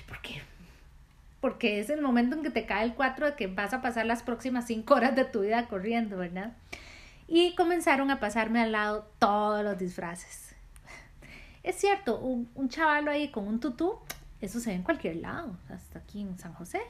¿por 0.07 0.21
qué? 0.21 0.43
Porque 1.41 1.79
es 1.79 1.89
el 1.89 2.01
momento 2.01 2.35
en 2.35 2.43
que 2.43 2.51
te 2.51 2.65
cae 2.65 2.85
el 2.85 2.93
4 2.93 3.25
de 3.25 3.35
que 3.35 3.47
vas 3.47 3.73
a 3.73 3.81
pasar 3.81 4.05
las 4.05 4.23
próximas 4.23 4.67
5 4.67 4.93
horas 4.93 5.15
de 5.15 5.25
tu 5.25 5.41
vida 5.41 5.67
corriendo, 5.67 6.17
¿verdad? 6.17 6.53
Y 7.27 7.55
comenzaron 7.55 8.11
a 8.11 8.19
pasarme 8.19 8.61
al 8.61 8.71
lado 8.71 9.07
todos 9.19 9.63
los 9.63 9.77
disfraces. 9.77 10.55
Es 11.63 11.75
cierto, 11.75 12.19
un, 12.19 12.49
un 12.55 12.69
chaval 12.69 13.07
ahí 13.07 13.29
con 13.29 13.47
un 13.47 13.59
tutú, 13.59 13.97
eso 14.39 14.59
se 14.59 14.69
ve 14.69 14.75
en 14.77 14.83
cualquier 14.83 15.17
lado, 15.17 15.55
hasta 15.69 15.99
aquí 15.99 16.21
en 16.21 16.37
San 16.37 16.53
José. 16.53 16.81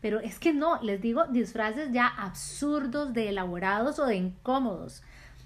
Pero 0.00 0.20
es 0.20 0.38
que 0.38 0.52
no, 0.52 0.80
les 0.82 1.00
digo, 1.00 1.26
disfraces 1.26 1.92
ya 1.92 2.06
absurdos, 2.06 3.12
de 3.12 3.28
elaborados 3.30 3.98
o 3.98 4.06
de 4.06 4.16
incómodos. 4.16 5.02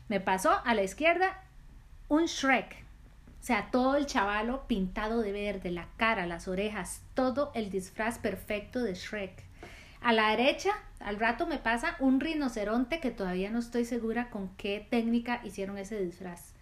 Me 0.08 0.20
pasó 0.20 0.60
a 0.64 0.74
la 0.74 0.82
izquierda 0.82 1.42
un 2.08 2.26
Shrek, 2.26 2.81
o 3.42 3.44
sea, 3.44 3.72
todo 3.72 3.96
el 3.96 4.06
chavalo 4.06 4.68
pintado 4.68 5.20
de 5.20 5.32
verde, 5.32 5.72
la 5.72 5.88
cara, 5.96 6.26
las 6.26 6.46
orejas, 6.46 7.02
todo 7.14 7.50
el 7.56 7.70
disfraz 7.70 8.20
perfecto 8.20 8.80
de 8.84 8.94
Shrek. 8.94 9.32
A 10.00 10.12
la 10.12 10.30
derecha, 10.30 10.70
al 11.00 11.18
rato 11.18 11.48
me 11.48 11.58
pasa 11.58 11.96
un 11.98 12.20
rinoceronte 12.20 13.00
que 13.00 13.10
todavía 13.10 13.50
no 13.50 13.58
estoy 13.58 13.84
segura 13.84 14.30
con 14.30 14.50
qué 14.50 14.86
técnica 14.88 15.40
hicieron 15.42 15.76
ese 15.76 15.98
disfraz. 16.00 16.52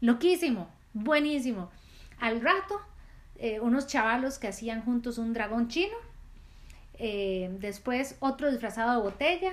Loquísimo, 0.00 0.68
buenísimo. 0.92 1.70
Al 2.18 2.40
rato, 2.40 2.80
eh, 3.36 3.60
unos 3.60 3.86
chavalos 3.86 4.40
que 4.40 4.48
hacían 4.48 4.82
juntos 4.82 5.18
un 5.18 5.34
dragón 5.34 5.68
chino. 5.68 5.94
Eh, 6.94 7.48
después 7.60 8.16
otro 8.18 8.50
disfrazado 8.50 8.96
de 8.96 9.08
botella. 9.08 9.52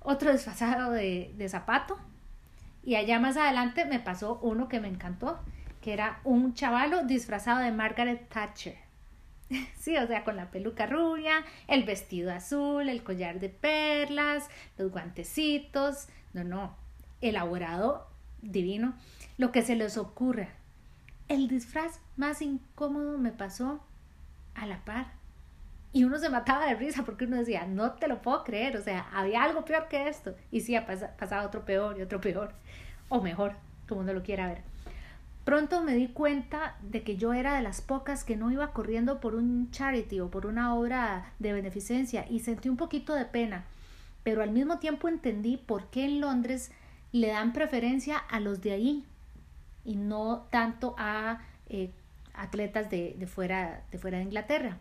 Otro 0.00 0.32
disfrazado 0.32 0.90
de, 0.90 1.32
de 1.36 1.48
zapato. 1.48 1.96
Y 2.82 2.96
allá 2.96 3.20
más 3.20 3.36
adelante 3.36 3.84
me 3.84 4.00
pasó 4.00 4.40
uno 4.42 4.68
que 4.68 4.80
me 4.80 4.88
encantó 4.88 5.38
que 5.86 5.92
era 5.92 6.18
un 6.24 6.52
chavalo 6.52 7.04
disfrazado 7.04 7.60
de 7.60 7.70
Margaret 7.70 8.28
Thatcher. 8.28 8.74
Sí, 9.78 9.96
o 9.96 10.04
sea, 10.08 10.24
con 10.24 10.34
la 10.34 10.50
peluca 10.50 10.84
rubia, 10.86 11.44
el 11.68 11.84
vestido 11.84 12.32
azul, 12.32 12.88
el 12.88 13.04
collar 13.04 13.38
de 13.38 13.50
perlas, 13.50 14.48
los 14.78 14.90
guantecitos. 14.90 16.08
No, 16.34 16.42
no, 16.42 16.76
elaborado, 17.20 18.08
divino. 18.42 18.94
Lo 19.38 19.52
que 19.52 19.62
se 19.62 19.76
les 19.76 19.96
ocurra. 19.96 20.48
El 21.28 21.46
disfraz 21.46 22.00
más 22.16 22.42
incómodo 22.42 23.16
me 23.16 23.30
pasó 23.30 23.80
a 24.56 24.66
la 24.66 24.84
par. 24.84 25.12
Y 25.92 26.02
uno 26.02 26.18
se 26.18 26.30
mataba 26.30 26.66
de 26.66 26.74
risa 26.74 27.04
porque 27.04 27.26
uno 27.26 27.36
decía, 27.36 27.64
no 27.64 27.92
te 27.92 28.08
lo 28.08 28.22
puedo 28.22 28.42
creer, 28.42 28.76
o 28.76 28.82
sea, 28.82 29.08
había 29.14 29.44
algo 29.44 29.64
peor 29.64 29.86
que 29.86 30.08
esto. 30.08 30.34
Y 30.50 30.62
sí, 30.62 30.76
pasaba 31.16 31.46
otro 31.46 31.64
peor 31.64 31.96
y 31.96 32.02
otro 32.02 32.20
peor, 32.20 32.54
o 33.08 33.22
mejor, 33.22 33.54
como 33.86 34.00
uno 34.00 34.12
lo 34.12 34.24
quiera 34.24 34.48
ver. 34.48 34.75
Pronto 35.46 35.80
me 35.80 35.94
di 35.94 36.08
cuenta 36.08 36.76
de 36.82 37.04
que 37.04 37.16
yo 37.16 37.32
era 37.32 37.54
de 37.54 37.62
las 37.62 37.80
pocas 37.80 38.24
que 38.24 38.34
no 38.34 38.50
iba 38.50 38.72
corriendo 38.72 39.20
por 39.20 39.36
un 39.36 39.70
charity 39.70 40.18
o 40.18 40.28
por 40.28 40.44
una 40.44 40.74
obra 40.74 41.34
de 41.38 41.52
beneficencia 41.52 42.26
y 42.28 42.40
sentí 42.40 42.68
un 42.68 42.76
poquito 42.76 43.14
de 43.14 43.26
pena, 43.26 43.64
pero 44.24 44.42
al 44.42 44.50
mismo 44.50 44.80
tiempo 44.80 45.06
entendí 45.06 45.56
por 45.56 45.88
qué 45.88 46.04
en 46.04 46.20
Londres 46.20 46.72
le 47.12 47.28
dan 47.28 47.52
preferencia 47.52 48.16
a 48.18 48.40
los 48.40 48.60
de 48.60 48.72
ahí 48.72 49.04
y 49.84 49.94
no 49.94 50.48
tanto 50.50 50.96
a 50.98 51.38
eh, 51.68 51.92
atletas 52.34 52.90
de, 52.90 53.14
fuera, 53.32 53.84
de 53.92 53.98
fuera 53.98 54.18
de 54.18 54.24
Inglaterra. 54.24 54.78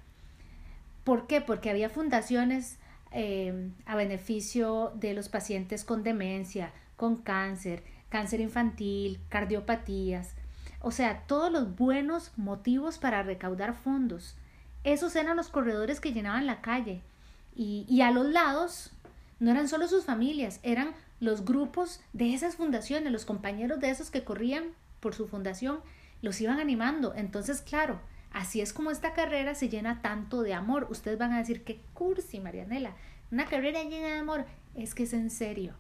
¿Por 1.03 1.27
qué? 1.27 1.41
Porque 1.41 1.69
había 1.69 1.91
fundaciones 1.91 2.79
eh, 3.11 3.69
a 3.85 3.95
beneficio 3.95 4.93
de 4.95 5.13
los 5.13 5.29
pacientes 5.29 5.85
con 5.85 6.01
demencia, 6.01 6.73
con 6.95 7.17
cáncer, 7.17 7.83
cáncer 8.09 8.39
infantil, 8.39 9.19
cardiopatías, 9.29 10.33
o 10.81 10.91
sea, 10.91 11.23
todos 11.27 11.51
los 11.51 11.75
buenos 11.75 12.31
motivos 12.37 12.97
para 12.97 13.23
recaudar 13.23 13.73
fondos. 13.73 14.35
Esos 14.83 15.15
eran 15.15 15.37
los 15.37 15.49
corredores 15.49 15.99
que 15.99 16.13
llenaban 16.13 16.45
la 16.45 16.61
calle. 16.61 17.01
Y, 17.55 17.85
y 17.89 18.01
a 18.01 18.11
los 18.11 18.27
lados 18.27 18.91
no 19.39 19.51
eran 19.51 19.67
solo 19.67 19.87
sus 19.87 20.05
familias, 20.05 20.59
eran 20.63 20.93
los 21.19 21.45
grupos 21.45 22.01
de 22.13 22.33
esas 22.33 22.55
fundaciones, 22.55 23.11
los 23.11 23.25
compañeros 23.25 23.79
de 23.79 23.89
esos 23.89 24.11
que 24.11 24.23
corrían 24.23 24.65
por 24.99 25.15
su 25.15 25.27
fundación, 25.27 25.79
los 26.21 26.39
iban 26.41 26.59
animando. 26.59 27.13
Entonces, 27.15 27.61
claro, 27.61 27.99
así 28.31 28.61
es 28.61 28.73
como 28.73 28.91
esta 28.91 29.13
carrera 29.13 29.55
se 29.55 29.69
llena 29.69 30.01
tanto 30.01 30.41
de 30.41 30.53
amor. 30.53 30.87
Ustedes 30.89 31.17
van 31.17 31.33
a 31.33 31.39
decir, 31.39 31.63
qué 31.63 31.79
cursi, 31.93 32.39
Marianela, 32.39 32.95
una 33.31 33.45
carrera 33.45 33.83
llena 33.83 34.07
de 34.07 34.19
amor. 34.19 34.45
Es 34.75 34.93
que 34.93 35.03
es 35.03 35.13
en 35.13 35.29
serio. 35.29 35.73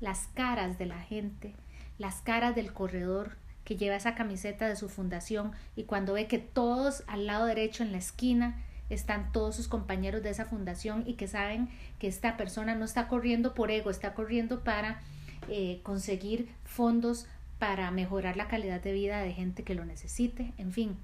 Las 0.00 0.28
caras 0.34 0.78
de 0.78 0.86
la 0.86 1.00
gente, 1.00 1.54
las 1.98 2.22
caras 2.22 2.54
del 2.54 2.72
corredor, 2.72 3.36
que 3.70 3.76
lleva 3.76 3.94
esa 3.94 4.16
camiseta 4.16 4.66
de 4.66 4.74
su 4.74 4.88
fundación 4.88 5.52
y 5.76 5.84
cuando 5.84 6.14
ve 6.14 6.26
que 6.26 6.40
todos 6.40 7.04
al 7.06 7.26
lado 7.26 7.46
derecho 7.46 7.84
en 7.84 7.92
la 7.92 7.98
esquina 7.98 8.60
están 8.88 9.30
todos 9.30 9.54
sus 9.54 9.68
compañeros 9.68 10.24
de 10.24 10.30
esa 10.30 10.44
fundación 10.44 11.04
y 11.06 11.14
que 11.14 11.28
saben 11.28 11.68
que 12.00 12.08
esta 12.08 12.36
persona 12.36 12.74
no 12.74 12.84
está 12.84 13.06
corriendo 13.06 13.54
por 13.54 13.70
ego, 13.70 13.90
está 13.90 14.12
corriendo 14.12 14.64
para 14.64 15.00
eh, 15.48 15.78
conseguir 15.84 16.48
fondos 16.64 17.28
para 17.60 17.92
mejorar 17.92 18.36
la 18.36 18.48
calidad 18.48 18.80
de 18.80 18.92
vida 18.92 19.20
de 19.22 19.34
gente 19.34 19.62
que 19.62 19.76
lo 19.76 19.84
necesite, 19.84 20.52
en 20.58 20.72
fin. 20.72 20.96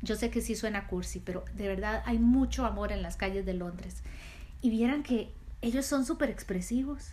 Yo 0.00 0.16
sé 0.16 0.30
que 0.30 0.40
sí 0.40 0.54
suena 0.54 0.86
cursi, 0.86 1.20
pero 1.20 1.44
de 1.54 1.68
verdad 1.68 2.02
hay 2.06 2.18
mucho 2.18 2.64
amor 2.64 2.92
en 2.92 3.02
las 3.02 3.16
calles 3.16 3.44
de 3.44 3.52
Londres. 3.52 4.02
Y 4.62 4.70
vieran 4.70 5.02
que 5.02 5.30
ellos 5.60 5.84
son 5.84 6.06
súper 6.06 6.30
expresivos. 6.30 7.10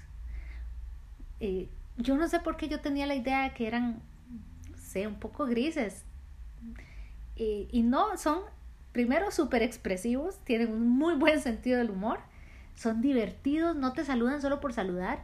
Eh, 1.42 1.68
yo 1.98 2.16
no 2.16 2.30
sé 2.30 2.40
por 2.40 2.56
qué 2.56 2.70
yo 2.70 2.80
tenía 2.80 3.06
la 3.06 3.16
idea 3.16 3.44
de 3.44 3.54
que 3.54 3.68
eran 3.68 4.02
un 5.08 5.20
poco 5.20 5.46
grises. 5.46 6.04
Y, 7.36 7.82
no, 7.82 8.18
son 8.18 8.42
primero 8.92 9.32
súper 9.32 9.64
expresivos, 9.64 10.38
tienen 10.44 10.72
un 10.72 10.88
muy 10.88 11.16
buen 11.16 11.42
sentido 11.42 11.80
del 11.80 11.90
humor, 11.90 12.20
son 12.76 13.02
divertidos, 13.02 13.76
no 13.76 13.94
te 13.94 14.06
saludan 14.06 14.42
solo 14.42 14.60
por 14.60 14.74
saludar. 14.74 15.24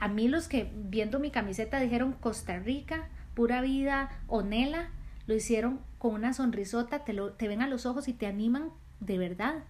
a 0.00 0.08
mí 0.08 0.26
los 0.26 0.48
que 0.48 0.68
viendo 0.74 1.20
mi 1.20 1.30
camiseta 1.30 1.78
dijeron 1.78 2.12
Costa 2.14 2.58
Rica, 2.58 3.08
pura 3.34 3.60
vida, 3.60 4.10
Onela, 4.26 4.88
lo 5.26 5.34
hicieron 5.34 5.80
con 5.98 6.14
una 6.14 6.32
sonrisota, 6.32 7.04
te, 7.04 7.12
lo, 7.12 7.32
te 7.34 7.46
ven 7.46 7.62
a 7.62 7.68
los 7.68 7.86
ojos 7.86 8.08
y 8.08 8.12
te 8.12 8.26
animan 8.26 8.70
de 9.00 9.18
verdad. 9.18 9.64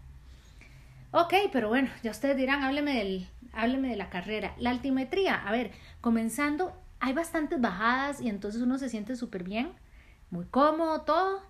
Ok, 1.13 1.35
pero 1.53 1.69
bueno, 1.69 1.89
ya 2.03 2.11
ustedes 2.11 2.37
dirán, 2.37 2.63
hábleme, 2.63 2.95
del, 2.95 3.29
hábleme 3.53 3.89
de 3.89 3.97
la 3.97 4.11
carrera. 4.11 4.55
La 4.59 4.71
altimetría, 4.71 5.35
a 5.35 5.51
ver, 5.51 5.73
comenzando 6.01 6.77
hay 7.07 7.13
bastantes 7.13 7.61
bajadas 7.61 8.21
y 8.21 8.29
entonces 8.29 8.61
uno 8.61 8.79
se 8.79 8.89
siente 8.89 9.15
súper 9.15 9.45
bien, 9.45 9.71
muy 10.31 10.45
cómodo 10.47 11.03
todo. 11.03 11.41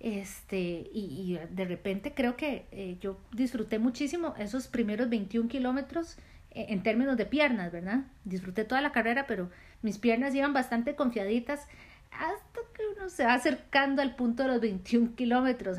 Este, 0.00 0.90
y, 0.92 1.38
de 1.50 1.64
repente 1.64 2.14
creo 2.14 2.36
que 2.36 2.66
eh, 2.72 2.98
yo 3.00 3.16
disfruté 3.32 3.78
muchísimo 3.78 4.34
esos 4.38 4.66
primeros 4.66 5.08
21 5.08 5.48
kilómetros 5.48 6.16
eh, 6.50 6.66
en 6.70 6.82
términos 6.82 7.16
de 7.16 7.26
piernas, 7.26 7.70
¿verdad? 7.70 8.06
Disfruté 8.24 8.64
toda 8.64 8.80
la 8.80 8.90
carrera, 8.90 9.28
pero 9.28 9.50
mis 9.82 9.98
piernas 9.98 10.34
iban 10.34 10.52
bastante 10.52 10.96
confiaditas 10.96 11.68
hasta 12.10 12.60
que 12.74 12.82
uno 12.96 13.08
se 13.08 13.24
va 13.24 13.34
acercando 13.34 14.02
al 14.02 14.16
punto 14.16 14.42
de 14.42 14.48
los 14.48 14.60
21 14.60 15.14
kilómetros, 15.14 15.78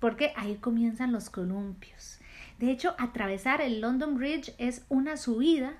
porque 0.00 0.34
ahí 0.36 0.56
comienzan 0.56 1.12
los 1.12 1.30
columpios. 1.30 2.18
De 2.58 2.70
hecho, 2.70 2.94
atravesar 2.98 3.62
el 3.62 3.80
London 3.80 4.18
Bridge 4.18 4.54
es 4.58 4.84
una 4.90 5.16
subida 5.16 5.78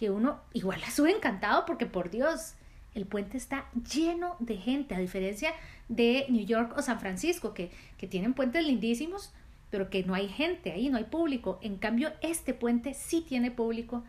que 0.00 0.08
uno 0.08 0.40
igual 0.54 0.80
la 0.80 0.90
sube 0.90 1.10
encantado 1.10 1.66
porque 1.66 1.84
por 1.84 2.08
Dios, 2.08 2.54
el 2.94 3.04
puente 3.04 3.36
está 3.36 3.66
lleno 3.92 4.34
de 4.38 4.56
gente, 4.56 4.94
a 4.94 4.98
diferencia 4.98 5.52
de 5.90 6.24
New 6.30 6.46
York 6.46 6.72
o 6.74 6.80
San 6.80 6.98
Francisco, 7.00 7.52
que, 7.52 7.70
que 7.98 8.06
tienen 8.06 8.32
puentes 8.32 8.64
lindísimos, 8.64 9.30
pero 9.68 9.90
que 9.90 10.02
no 10.02 10.14
hay 10.14 10.28
gente 10.28 10.72
ahí, 10.72 10.88
no 10.88 10.96
hay 10.96 11.04
público. 11.04 11.58
En 11.60 11.76
cambio, 11.76 12.14
este 12.22 12.54
puente 12.54 12.94
sí 12.94 13.20
tiene 13.20 13.50
público. 13.50 14.02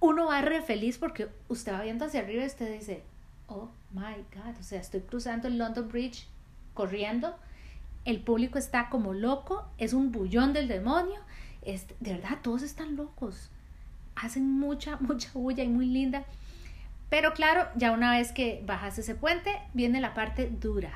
Uno 0.00 0.26
va 0.26 0.42
re 0.42 0.60
feliz 0.60 0.98
porque 0.98 1.28
usted 1.48 1.72
va 1.72 1.80
viendo 1.80 2.04
hacia 2.04 2.20
arriba 2.20 2.42
y 2.42 2.48
usted 2.48 2.70
dice, 2.70 3.02
oh 3.46 3.70
my 3.90 4.16
God, 4.34 4.58
o 4.60 4.62
sea, 4.62 4.82
estoy 4.82 5.00
cruzando 5.00 5.48
el 5.48 5.56
London 5.56 5.88
Bridge 5.88 6.26
corriendo, 6.74 7.38
el 8.04 8.20
público 8.20 8.58
está 8.58 8.90
como 8.90 9.14
loco, 9.14 9.64
es 9.78 9.94
un 9.94 10.12
bullón 10.12 10.52
del 10.52 10.68
demonio, 10.68 11.20
es, 11.62 11.86
de 12.00 12.12
verdad, 12.12 12.40
todos 12.42 12.60
están 12.62 12.96
locos, 12.96 13.48
hacen 14.16 14.58
mucha, 14.58 14.96
mucha 15.00 15.30
bulla 15.34 15.64
y 15.64 15.68
muy 15.68 15.86
linda. 15.86 16.24
Pero 17.08 17.34
claro, 17.34 17.66
ya 17.76 17.92
una 17.92 18.12
vez 18.12 18.32
que 18.32 18.62
bajas 18.66 18.98
ese 18.98 19.14
puente, 19.14 19.50
viene 19.74 20.00
la 20.00 20.14
parte 20.14 20.48
dura, 20.50 20.92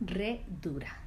re 0.00 0.42
dura. 0.62 0.98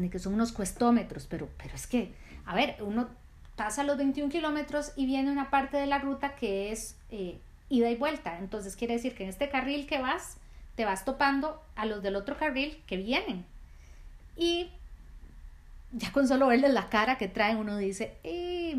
Ni 0.00 0.08
que 0.08 0.18
son 0.18 0.34
unos 0.34 0.52
cuestómetros, 0.52 1.26
pero, 1.26 1.48
pero 1.56 1.74
es 1.74 1.86
que, 1.86 2.12
a 2.44 2.54
ver, 2.54 2.76
uno 2.80 3.08
pasa 3.56 3.82
los 3.84 3.96
21 3.96 4.30
kilómetros 4.30 4.92
y 4.96 5.06
viene 5.06 5.30
una 5.30 5.50
parte 5.50 5.76
de 5.76 5.86
la 5.86 5.98
ruta 5.98 6.34
que 6.34 6.70
es 6.72 6.96
eh, 7.10 7.38
ida 7.68 7.90
y 7.90 7.96
vuelta. 7.96 8.38
Entonces 8.38 8.76
quiere 8.76 8.94
decir 8.94 9.14
que 9.14 9.24
en 9.24 9.30
este 9.30 9.48
carril 9.48 9.86
que 9.86 9.98
vas, 9.98 10.36
te 10.74 10.84
vas 10.84 11.04
topando 11.04 11.62
a 11.74 11.86
los 11.86 12.02
del 12.02 12.16
otro 12.16 12.36
carril 12.36 12.82
que 12.86 12.98
vienen. 12.98 13.44
Y 14.36 14.70
ya 15.92 16.12
con 16.12 16.28
solo 16.28 16.46
verles 16.48 16.72
la 16.72 16.88
cara 16.88 17.16
que 17.16 17.28
traen, 17.28 17.56
uno 17.56 17.76
dice, 17.76 18.18
¡eh, 18.22 18.76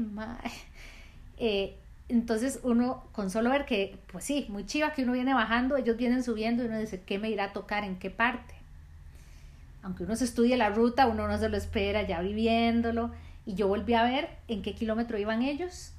eh, 1.37 1.75
entonces 2.09 2.59
uno 2.63 3.03
con 3.11 3.29
solo 3.29 3.49
ver 3.49 3.65
que, 3.65 3.97
pues 4.11 4.23
sí, 4.23 4.45
muy 4.49 4.65
chiva 4.65 4.93
que 4.93 5.03
uno 5.03 5.13
viene 5.13 5.33
bajando, 5.33 5.75
ellos 5.75 5.97
vienen 5.97 6.23
subiendo 6.23 6.63
y 6.63 6.67
uno 6.67 6.79
dice, 6.79 7.01
¿qué 7.01 7.19
me 7.19 7.29
irá 7.29 7.45
a 7.45 7.53
tocar 7.53 7.83
en 7.83 7.97
qué 7.97 8.09
parte? 8.09 8.56
Aunque 9.83 10.03
uno 10.03 10.15
se 10.15 10.25
estudie 10.25 10.57
la 10.57 10.69
ruta, 10.69 11.07
uno 11.07 11.27
no 11.27 11.37
se 11.37 11.49
lo 11.49 11.57
espera 11.57 12.01
ya 12.01 12.21
viviéndolo. 12.21 13.11
Y 13.45 13.55
yo 13.55 13.67
volví 13.67 13.93
a 13.93 14.03
ver 14.03 14.29
en 14.47 14.61
qué 14.61 14.73
kilómetro 14.73 15.17
iban 15.17 15.41
ellos. 15.41 15.93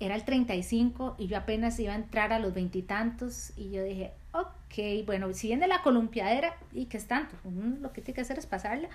Era 0.00 0.14
el 0.14 0.24
35 0.24 1.16
y 1.18 1.26
yo 1.26 1.36
apenas 1.36 1.78
iba 1.78 1.92
a 1.92 1.96
entrar 1.96 2.32
a 2.32 2.38
los 2.38 2.54
veintitantos 2.54 3.52
y, 3.56 3.70
yo 3.70 3.84
dije, 3.84 4.12
ok, 4.32 5.04
bueno, 5.04 5.32
si 5.34 5.48
viene 5.48 5.68
la 5.68 5.82
columpiadera 5.82 6.56
y 6.72 6.86
que 6.86 6.96
es 6.96 7.06
tanto, 7.06 7.36
lo 7.44 7.92
que 7.92 8.00
tiene 8.00 8.14
que 8.14 8.22
hacer 8.22 8.38
es 8.38 8.46
pasarla. 8.46 8.88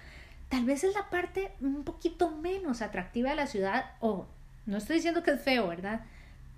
Tal 0.49 0.65
vez 0.65 0.83
es 0.83 0.95
la 0.95 1.09
parte 1.09 1.51
un 1.61 1.83
poquito 1.83 2.31
menos 2.31 2.81
atractiva 2.81 3.29
de 3.29 3.35
la 3.35 3.47
ciudad 3.47 3.85
o 3.99 4.25
no 4.65 4.77
estoy 4.77 4.97
diciendo 4.97 5.21
que 5.21 5.31
es 5.31 5.41
feo, 5.41 5.67
¿verdad? 5.67 6.01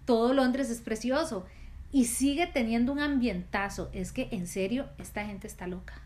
Todo 0.06 0.34
Londres 0.34 0.70
es 0.70 0.80
precioso 0.80 1.46
y 1.92 2.06
sigue 2.06 2.48
teniendo 2.48 2.92
un 2.92 3.00
ambientazo. 3.00 3.90
Es 3.94 4.12
que 4.12 4.30
en 4.32 4.48
serio, 4.48 4.88
esta 4.98 5.26
gente 5.26 5.48
está 5.48 5.68
loca. 5.68 6.02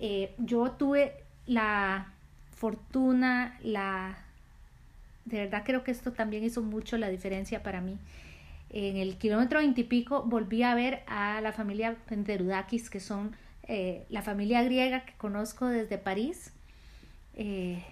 Eh, 0.00 0.34
yo 0.38 0.72
tuve 0.72 1.14
la 1.46 2.12
fortuna, 2.56 3.58
la... 3.62 4.18
De 5.26 5.38
verdad 5.38 5.62
creo 5.64 5.84
que 5.84 5.90
esto 5.90 6.12
también 6.12 6.42
hizo 6.42 6.62
mucho 6.62 6.96
la 6.96 7.08
diferencia 7.08 7.62
para 7.62 7.80
mí. 7.80 7.98
En 8.70 8.96
el 8.96 9.16
kilómetro 9.16 9.58
veintipico 9.58 10.22
volví 10.22 10.62
a 10.62 10.74
ver 10.74 11.02
a 11.06 11.40
la 11.40 11.52
familia 11.52 11.96
Penterudakis, 12.08 12.88
que 12.88 13.00
son 13.00 13.36
eh, 13.64 14.06
la 14.08 14.22
familia 14.22 14.62
griega 14.62 15.04
que 15.04 15.12
conozco 15.14 15.66
desde 15.66 15.98
París. 15.98 16.52
Eh, 17.34 17.84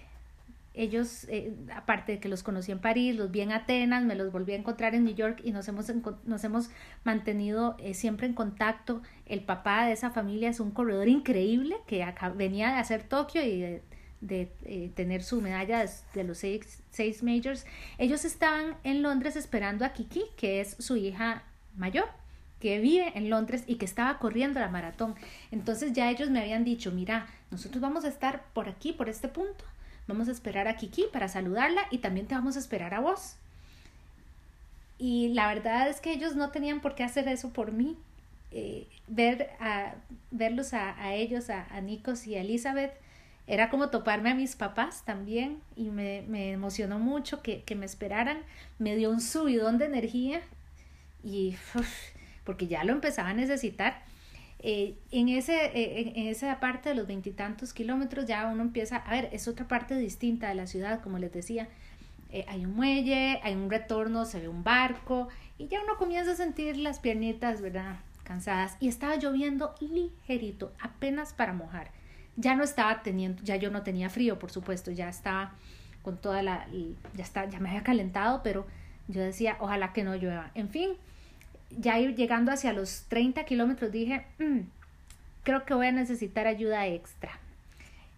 ellos, 0.79 1.25
eh, 1.27 1.53
aparte 1.75 2.13
de 2.13 2.19
que 2.21 2.29
los 2.29 2.41
conocí 2.41 2.71
en 2.71 2.79
París, 2.79 3.13
los 3.13 3.29
vi 3.31 3.41
en 3.41 3.51
Atenas, 3.51 4.01
me 4.05 4.15
los 4.15 4.31
volví 4.31 4.53
a 4.53 4.55
encontrar 4.55 4.95
en 4.95 5.03
New 5.03 5.13
York 5.13 5.41
y 5.43 5.51
nos 5.51 5.67
hemos, 5.67 5.91
nos 6.23 6.43
hemos 6.45 6.69
mantenido 7.03 7.75
eh, 7.79 7.93
siempre 7.93 8.27
en 8.27 8.33
contacto. 8.33 9.01
El 9.25 9.41
papá 9.41 9.85
de 9.85 9.91
esa 9.91 10.09
familia 10.09 10.49
es 10.49 10.61
un 10.61 10.71
corredor 10.71 11.09
increíble 11.09 11.75
que 11.85 12.05
venía 12.35 12.71
de 12.71 12.79
hacer 12.79 13.03
Tokio 13.03 13.43
y 13.43 13.81
de, 14.21 14.51
eh, 14.63 14.89
tener 14.95 15.21
su 15.21 15.41
medalla 15.41 15.85
de, 16.13 16.23
los 16.23 16.37
seis, 16.37 16.81
seis 16.91 17.23
majors. 17.23 17.65
Ellos 17.97 18.23
estaban 18.23 18.77
en 18.85 19.01
Londres 19.01 19.35
esperando 19.35 19.83
a 19.83 19.89
Kiki, 19.89 20.23
que 20.37 20.61
es 20.61 20.77
su 20.79 20.95
hija 20.95 21.43
mayor 21.75 22.05
que 22.61 22.79
vive 22.79 23.11
en 23.15 23.29
Londres 23.29 23.63
y 23.67 23.75
que 23.75 23.85
estaba 23.85 24.17
corriendo 24.17 24.61
la 24.61 24.69
maratón. 24.69 25.15
Entonces 25.51 25.91
ya 25.91 26.09
ellos 26.09 26.29
me 26.29 26.39
habían 26.39 26.63
dicho, 26.63 26.91
mira, 26.91 27.27
nosotros 27.51 27.81
vamos 27.81 28.05
a 28.05 28.09
estar 28.09 28.43
por 28.53 28.69
aquí, 28.69 28.93
por 28.93 29.09
este 29.09 29.27
punto 29.27 29.65
Vamos 30.09 30.27
a 30.27 30.31
esperar 30.31 30.67
a 30.67 30.75
Kiki 30.75 31.05
para 31.13 31.27
saludarla 31.27 31.83
y 31.91 31.99
también 31.99 32.25
te 32.25 32.33
vamos 32.33 32.55
a 32.55 32.59
esperar 32.59 32.95
a 32.95 32.99
vos. 32.99 33.35
Y 34.97 35.29
la 35.29 35.47
verdad 35.47 35.87
es 35.87 36.01
que 36.01 36.11
ellos 36.11 36.35
no 36.35 36.49
tenían 36.49 36.81
por 36.81 36.95
qué 36.95 37.03
hacer 37.03 37.27
eso 37.27 37.53
por 37.53 37.71
mí. 37.71 37.95
Eh, 38.51 38.87
ver 39.07 39.51
a, 39.59 39.93
verlos 40.31 40.73
a, 40.73 41.13
ellos, 41.13 41.51
a, 41.51 41.63
a, 41.69 41.79
Nikos 41.79 42.25
y 42.25 42.35
a 42.35 42.41
Elizabeth, 42.41 42.91
era 43.45 43.69
como 43.69 43.91
toparme 43.91 44.31
a 44.31 44.35
mis 44.35 44.55
papás 44.55 45.05
también 45.05 45.61
y 45.75 45.91
me, 45.91 46.23
me 46.23 46.53
emocionó 46.53 46.97
mucho 46.97 47.43
que, 47.43 47.61
que, 47.61 47.75
me 47.75 47.85
esperaran. 47.85 48.39
Me 48.79 48.95
dio 48.95 49.11
un 49.11 49.21
subidón 49.21 49.77
de 49.77 49.85
energía 49.85 50.41
y 51.23 51.55
porque 52.45 52.65
ya 52.65 52.83
lo 52.83 52.93
empezaba 52.93 53.29
a 53.29 53.33
necesitar. 53.35 54.01
Eh, 54.61 54.95
en, 55.11 55.29
ese, 55.29 55.67
eh, 55.67 56.13
en, 56.15 56.27
esa 56.27 56.59
parte 56.59 56.89
de 56.89 56.95
los 56.95 57.07
veintitantos 57.07 57.73
kilómetros 57.73 58.25
ya 58.25 58.45
uno 58.47 58.61
empieza, 58.61 58.97
a 58.97 59.11
ver, 59.11 59.29
es 59.31 59.47
otra 59.47 59.67
parte 59.67 59.95
distinta 59.95 60.49
de 60.49 60.55
la 60.55 60.67
ciudad, 60.67 61.01
como 61.01 61.17
les 61.17 61.31
decía. 61.31 61.67
Eh, 62.31 62.45
hay 62.47 62.65
un 62.65 62.75
muelle, 62.75 63.39
hay 63.41 63.55
un 63.55 63.69
retorno, 63.69 64.25
se 64.25 64.39
ve 64.39 64.47
un 64.47 64.63
barco 64.63 65.29
y 65.57 65.67
ya 65.67 65.81
uno 65.81 65.97
comienza 65.97 66.33
a 66.33 66.35
sentir 66.35 66.77
las 66.77 66.99
piernitas, 66.99 67.61
¿verdad? 67.61 67.99
Cansadas. 68.23 68.75
Y 68.79 68.87
estaba 68.87 69.15
lloviendo 69.15 69.73
ligerito, 69.79 70.73
apenas 70.79 71.33
para 71.33 71.53
mojar. 71.53 71.91
Ya 72.35 72.55
no 72.55 72.63
estaba 72.63 73.01
teniendo, 73.01 73.41
ya 73.43 73.55
yo 73.55 73.71
no 73.71 73.81
tenía 73.81 74.09
frío, 74.09 74.37
por 74.39 74.51
supuesto, 74.51 74.91
ya 74.91 75.09
estaba 75.09 75.53
con 76.03 76.17
toda 76.17 76.43
la, 76.43 76.67
ya 77.15 77.23
está, 77.23 77.49
ya 77.49 77.59
me 77.59 77.69
había 77.69 77.83
calentado, 77.83 78.41
pero 78.43 78.67
yo 79.07 79.21
decía, 79.21 79.57
ojalá 79.59 79.91
que 79.93 80.03
no 80.03 80.15
llueva. 80.15 80.51
En 80.53 80.69
fin, 80.69 80.91
ya 81.77 81.99
ir 81.99 82.15
llegando 82.15 82.51
hacia 82.51 82.73
los 82.73 83.03
30 83.09 83.45
kilómetros 83.45 83.91
dije, 83.91 84.25
mm, 84.39 84.59
creo 85.43 85.65
que 85.65 85.73
voy 85.73 85.87
a 85.87 85.91
necesitar 85.91 86.47
ayuda 86.47 86.87
extra. 86.87 87.39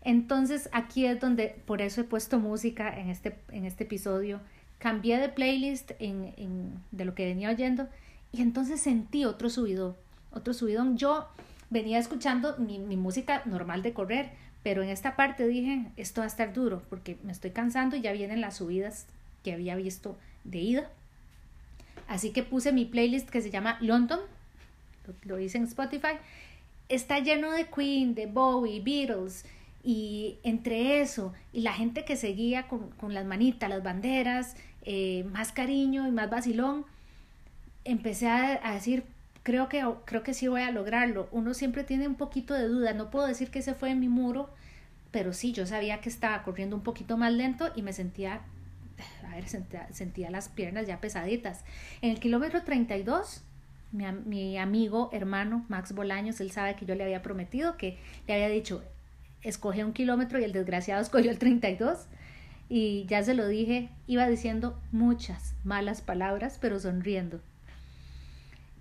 Entonces 0.04 0.70
aquí 0.72 1.06
es 1.06 1.20
donde, 1.20 1.56
por 1.66 1.82
eso 1.82 2.02
he 2.02 2.04
puesto 2.04 2.40
música 2.40 2.94
en 2.98 3.10
este, 3.10 3.36
en 3.52 3.66
este 3.66 3.84
episodio. 3.84 4.40
Cambié 4.80 5.20
de 5.20 5.30
playlist 5.30 5.92
en, 6.00 6.34
en, 6.38 6.74
de 6.92 7.06
lo 7.06 7.14
que 7.14 7.26
venía 7.26 7.50
oyendo 7.50 7.88
y 8.32 8.42
entonces 8.42 8.82
sentí 8.82 9.26
otro 9.26 9.50
subidón, 9.50 9.96
otro 10.32 10.54
subidón. 10.54 10.98
Yo 10.98 11.28
venía 11.70 12.00
escuchando 12.00 12.58
mi, 12.58 12.80
mi 12.80 12.98
música 12.98 13.44
normal 13.46 13.84
de 13.84 13.94
correr, 13.94 14.32
pero 14.64 14.82
en 14.82 14.90
esta 14.90 15.16
parte 15.16 15.48
dije, 15.48 15.86
esto 15.98 16.22
va 16.22 16.26
a 16.26 16.28
estar 16.28 16.54
duro 16.54 16.82
porque 16.90 17.18
me 17.24 17.32
estoy 17.32 17.52
cansando 17.52 17.96
y 17.96 18.02
ya 18.02 18.12
vienen 18.12 18.42
las 18.42 18.58
subidas 18.58 19.06
que 19.44 19.54
había 19.54 19.76
visto 19.76 20.18
de 20.44 20.60
ida. 20.60 20.90
Así 22.12 22.32
que 22.32 22.44
puse 22.44 22.74
mi 22.74 22.84
playlist 22.84 23.30
que 23.30 23.42
se 23.42 23.50
llama 23.50 23.78
London, 23.80 24.20
lo, 25.24 25.40
hice 25.40 25.58
en 25.58 25.64
Spotify. 25.64 26.18
Está 26.90 27.20
lleno 27.20 27.52
de 27.52 27.68
Queen, 27.68 28.16
de 28.16 28.26
Bowie, 28.26 28.82
Beatles 28.82 29.46
Y 29.82 30.38
entre 30.44 31.00
eso 31.00 31.34
y 31.54 31.62
la 31.62 31.72
gente 31.72 32.04
que 32.04 32.18
seguía 32.18 32.68
con, 32.68 32.90
con 32.92 33.14
las 33.14 33.26
manitas, 33.26 33.70
las 33.70 33.82
banderas, 33.82 34.58
eh, 34.84 35.24
más 35.32 35.54
cariño 35.54 36.06
y 36.06 36.12
más 36.12 36.30
vacilón, 36.30 36.86
empecé 37.86 38.28
a, 38.28 38.74
decir, 38.74 39.06
creo 39.44 39.70
que, 39.70 39.86
creo 40.04 40.22
que 40.22 40.34
sí 40.34 40.50
voy 40.50 40.64
a 40.64 40.72
lograrlo. 40.72 41.30
Uno 41.32 41.54
siempre 41.54 41.86
tiene 41.86 42.10
un 42.10 42.16
poquito 42.16 42.54
de 42.54 42.68
duda, 42.68 42.94
no 42.94 43.10
puedo 43.10 43.26
decir 43.26 43.52
que 43.52 43.60
ese 43.60 43.74
fue 43.74 43.96
mi 43.96 44.10
muro, 44.10 44.50
pero 45.12 45.32
sí, 45.32 45.54
yo 45.54 45.66
sabía 45.66 46.02
que 46.02 46.10
estaba 46.10 46.44
corriendo 46.44 46.76
un 46.76 46.84
poquito 46.84 47.16
más 47.16 47.32
lento 47.32 47.72
y 47.74 47.84
me 47.84 47.94
sentía, 47.94 48.42
a 49.28 49.36
ver, 49.36 49.48
sentía, 49.48 49.88
sentía 49.92 50.30
las 50.30 50.50
piernas 50.50 50.88
ya 50.88 51.00
pesaditas. 51.00 51.64
En 52.02 52.12
el 52.12 52.20
kilómetro 52.20 52.64
32, 52.64 53.44
mi, 53.92 54.06
mi 54.26 54.58
amigo, 54.58 55.10
hermano 55.14 55.66
Max 55.70 55.94
Bolaños, 55.94 56.40
él 56.42 56.52
sabe 56.52 56.76
que 56.76 56.86
yo 56.86 56.96
le 56.96 57.04
había 57.04 57.22
prometido 57.22 57.78
que 57.78 57.98
le 58.28 58.34
había 58.34 58.50
dicho, 58.50 58.84
escoge 59.44 59.84
un 59.84 59.94
kilómetro 59.94 60.40
y 60.40 60.44
el 60.44 60.54
desgraciado 60.54 61.02
escogió 61.04 61.32
el 61.32 61.40
32 61.40 62.08
y 62.70 63.06
ya 63.06 63.22
se 63.22 63.34
lo 63.34 63.48
dije, 63.48 63.90
iba 64.08 64.28
diciendo 64.30 64.80
muchas 64.94 65.56
malas 65.66 66.02
palabras, 66.02 66.58
pero 66.62 66.80
sonriendo. 66.80 67.42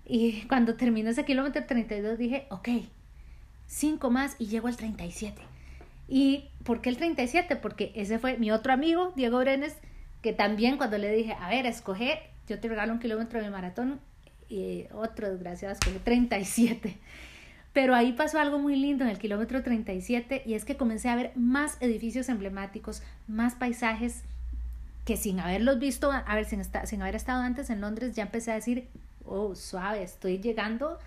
Y 0.05 0.43
cuando 0.43 0.75
terminó 0.75 1.09
ese 1.09 1.25
kilómetro 1.25 1.65
32 1.65 2.17
dije, 2.17 2.47
ok, 2.49 2.69
cinco 3.67 4.09
más 4.09 4.35
y 4.39 4.47
llego 4.47 4.69
al 4.69 4.77
37. 4.77 5.41
¿Y 6.07 6.45
por 6.63 6.81
qué 6.81 6.89
el 6.89 6.97
37? 6.97 7.55
Porque 7.57 7.91
ese 7.95 8.19
fue 8.19 8.37
mi 8.37 8.51
otro 8.51 8.73
amigo, 8.73 9.13
Diego 9.15 9.39
Brenes, 9.39 9.75
que 10.21 10.33
también 10.33 10.77
cuando 10.77 10.97
le 10.97 11.11
dije, 11.11 11.35
a 11.39 11.49
ver, 11.49 11.65
escoge, 11.65 12.21
yo 12.47 12.59
te 12.59 12.67
regalo 12.67 12.93
un 12.93 12.99
kilómetro 12.99 13.41
de 13.41 13.49
maratón, 13.49 13.99
y 14.49 14.85
otro 14.91 15.29
desgraciado 15.31 15.73
escoge 15.73 15.99
37. 15.99 16.97
Pero 17.73 17.95
ahí 17.95 18.11
pasó 18.11 18.37
algo 18.39 18.59
muy 18.59 18.75
lindo 18.75 19.05
en 19.05 19.09
el 19.09 19.17
kilómetro 19.17 19.63
37 19.63 20.43
y 20.45 20.55
es 20.55 20.65
que 20.65 20.75
comencé 20.75 21.07
a 21.07 21.15
ver 21.15 21.31
más 21.35 21.77
edificios 21.79 22.27
emblemáticos, 22.27 23.01
más 23.27 23.55
paisajes 23.55 24.23
que 25.05 25.15
sin 25.15 25.39
haberlos 25.39 25.79
visto, 25.79 26.11
a 26.11 26.35
ver, 26.35 26.45
sin, 26.45 26.61
sin 26.85 27.01
haber 27.01 27.15
estado 27.15 27.41
antes 27.41 27.69
en 27.69 27.79
Londres, 27.79 28.13
ya 28.13 28.23
empecé 28.23 28.51
a 28.51 28.55
decir, 28.55 28.89
oh, 29.25 29.55
suave, 29.55 30.03
estoy 30.03 30.39
llegando 30.39 30.99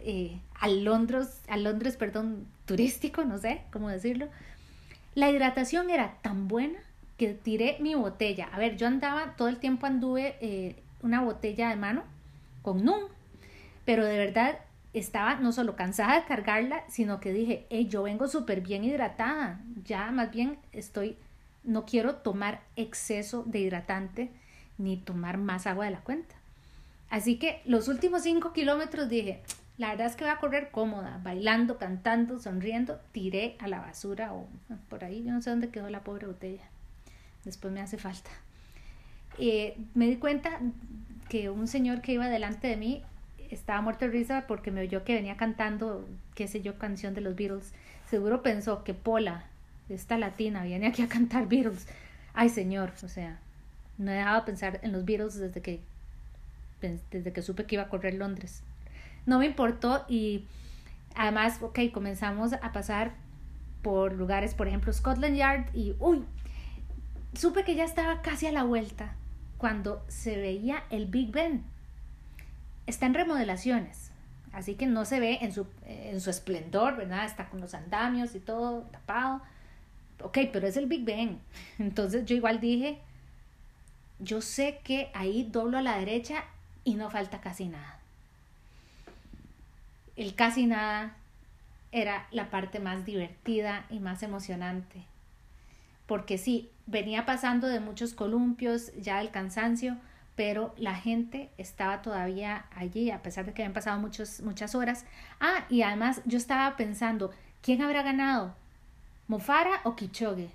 eh, 0.00 0.38
a 0.60 0.68
Londres, 0.68 1.40
a 1.48 1.56
Londres, 1.56 1.96
perdón, 1.96 2.46
turístico, 2.66 3.24
no 3.24 3.38
sé 3.38 3.62
cómo 3.72 3.88
decirlo. 3.88 4.28
La 5.14 5.30
hidratación 5.30 5.88
era 5.88 6.18
tan 6.22 6.48
buena 6.48 6.78
que 7.20 7.34
tiré 7.34 7.76
mi 7.80 7.94
botella. 7.94 8.48
A 8.50 8.58
ver, 8.58 8.78
yo 8.78 8.86
andaba, 8.86 9.36
todo 9.36 9.48
el 9.48 9.58
tiempo 9.58 9.84
anduve 9.84 10.36
eh, 10.40 10.76
una 11.02 11.20
botella 11.20 11.68
de 11.68 11.76
mano 11.76 12.02
con 12.62 12.82
NUM, 12.82 13.02
pero 13.84 14.06
de 14.06 14.16
verdad 14.16 14.58
estaba 14.94 15.34
no 15.34 15.52
solo 15.52 15.76
cansada 15.76 16.18
de 16.18 16.24
cargarla, 16.24 16.82
sino 16.88 17.20
que 17.20 17.34
dije, 17.34 17.66
hey, 17.68 17.88
yo 17.90 18.04
vengo 18.04 18.26
súper 18.26 18.62
bien 18.62 18.84
hidratada, 18.84 19.60
ya 19.84 20.10
más 20.12 20.30
bien 20.30 20.56
estoy, 20.72 21.18
no 21.62 21.84
quiero 21.84 22.14
tomar 22.14 22.62
exceso 22.76 23.42
de 23.46 23.58
hidratante 23.58 24.30
ni 24.78 24.96
tomar 24.96 25.36
más 25.36 25.66
agua 25.66 25.84
de 25.84 25.90
la 25.90 26.00
cuenta. 26.00 26.34
Así 27.10 27.38
que 27.38 27.60
los 27.66 27.88
últimos 27.88 28.22
cinco 28.22 28.54
kilómetros 28.54 29.10
dije, 29.10 29.42
la 29.76 29.90
verdad 29.90 30.06
es 30.06 30.16
que 30.16 30.24
voy 30.24 30.32
a 30.32 30.38
correr 30.38 30.70
cómoda, 30.70 31.20
bailando, 31.22 31.76
cantando, 31.76 32.38
sonriendo, 32.38 32.98
tiré 33.12 33.56
a 33.58 33.68
la 33.68 33.80
basura 33.80 34.32
o 34.32 34.46
por 34.88 35.04
ahí, 35.04 35.22
yo 35.22 35.32
no 35.32 35.42
sé 35.42 35.50
dónde 35.50 35.68
quedó 35.68 35.90
la 35.90 36.02
pobre 36.02 36.26
botella, 36.26 36.64
después 37.44 37.72
me 37.72 37.80
hace 37.80 37.98
falta. 37.98 38.30
Eh, 39.38 39.76
me 39.94 40.06
di 40.06 40.16
cuenta 40.16 40.60
que 41.28 41.50
un 41.50 41.68
señor 41.68 42.02
que 42.02 42.12
iba 42.12 42.28
delante 42.28 42.68
de 42.68 42.76
mí 42.76 43.02
estaba 43.50 43.80
muerto 43.80 44.04
de 44.04 44.10
risa 44.10 44.44
porque 44.46 44.70
me 44.70 44.80
oyó 44.80 45.04
que 45.04 45.14
venía 45.14 45.36
cantando, 45.36 46.06
qué 46.34 46.46
sé 46.46 46.60
yo, 46.62 46.78
canción 46.78 47.14
de 47.14 47.20
los 47.20 47.36
Beatles. 47.36 47.72
Seguro 48.08 48.42
pensó 48.42 48.84
que 48.84 48.94
Pola, 48.94 49.44
esta 49.88 50.18
latina, 50.18 50.62
viene 50.64 50.86
aquí 50.88 51.02
a 51.02 51.08
cantar 51.08 51.48
Beatles. 51.48 51.86
Ay, 52.34 52.48
señor, 52.48 52.92
o 53.02 53.08
sea, 53.08 53.38
no 53.98 54.10
he 54.10 54.14
dejado 54.14 54.40
de 54.40 54.46
pensar 54.46 54.80
en 54.82 54.92
los 54.92 55.04
Beatles 55.04 55.38
desde 55.38 55.60
que, 55.60 55.80
desde 56.80 57.32
que 57.32 57.42
supe 57.42 57.64
que 57.64 57.76
iba 57.76 57.84
a 57.84 57.88
correr 57.88 58.14
Londres. 58.14 58.62
No 59.26 59.38
me 59.38 59.46
importó 59.46 60.04
y 60.08 60.46
además, 61.14 61.58
ok, 61.60 61.78
comenzamos 61.92 62.52
a 62.52 62.72
pasar 62.72 63.12
por 63.82 64.12
lugares, 64.12 64.54
por 64.54 64.68
ejemplo, 64.68 64.92
Scotland 64.92 65.36
Yard 65.36 65.74
y, 65.74 65.94
uy, 65.98 66.24
supe 67.34 67.64
que 67.64 67.74
ya 67.74 67.84
estaba 67.84 68.22
casi 68.22 68.46
a 68.46 68.52
la 68.52 68.64
vuelta 68.64 69.14
cuando 69.58 70.04
se 70.08 70.36
veía 70.36 70.84
el 70.90 71.06
Big 71.06 71.30
Ben 71.30 71.64
está 72.86 73.06
en 73.06 73.14
remodelaciones, 73.14 74.10
así 74.52 74.74
que 74.74 74.86
no 74.86 75.04
se 75.04 75.20
ve 75.20 75.38
en 75.42 75.52
su, 75.52 75.66
en 75.86 76.20
su 76.20 76.30
esplendor, 76.30 76.96
¿verdad? 76.96 77.24
Está 77.24 77.48
con 77.48 77.60
los 77.60 77.74
andamios 77.74 78.34
y 78.34 78.40
todo 78.40 78.82
tapado. 78.90 79.42
Ok, 80.22 80.38
pero 80.52 80.66
es 80.66 80.76
el 80.76 80.86
Big 80.86 81.04
Ben. 81.04 81.40
Entonces 81.78 82.26
yo 82.26 82.36
igual 82.36 82.60
dije, 82.60 82.98
yo 84.18 84.40
sé 84.42 84.80
que 84.84 85.10
ahí 85.14 85.48
doblo 85.50 85.78
a 85.78 85.82
la 85.82 85.98
derecha 85.98 86.44
y 86.84 86.94
no 86.94 87.10
falta 87.10 87.40
casi 87.40 87.68
nada. 87.68 87.98
El 90.16 90.34
casi 90.34 90.66
nada 90.66 91.16
era 91.92 92.28
la 92.30 92.50
parte 92.50 92.78
más 92.78 93.04
divertida 93.04 93.86
y 93.88 94.00
más 94.00 94.22
emocionante. 94.22 95.04
Porque 96.06 96.38
sí, 96.38 96.70
venía 96.90 97.24
pasando 97.24 97.68
de 97.68 97.80
muchos 97.80 98.14
columpios, 98.14 98.92
ya 99.00 99.20
el 99.20 99.30
cansancio, 99.30 99.96
pero 100.34 100.74
la 100.76 100.94
gente 100.94 101.50
estaba 101.56 102.02
todavía 102.02 102.66
allí, 102.74 103.10
a 103.10 103.22
pesar 103.22 103.46
de 103.46 103.52
que 103.52 103.62
habían 103.62 103.74
pasado 103.74 103.98
muchos, 104.00 104.40
muchas 104.40 104.74
horas. 104.74 105.04
Ah, 105.38 105.66
y 105.68 105.82
además 105.82 106.22
yo 106.24 106.38
estaba 106.38 106.76
pensando, 106.76 107.30
¿quién 107.62 107.82
habrá 107.82 108.02
ganado? 108.02 108.54
¿Mofara 109.28 109.80
o 109.84 109.94
Kichogue? 109.94 110.50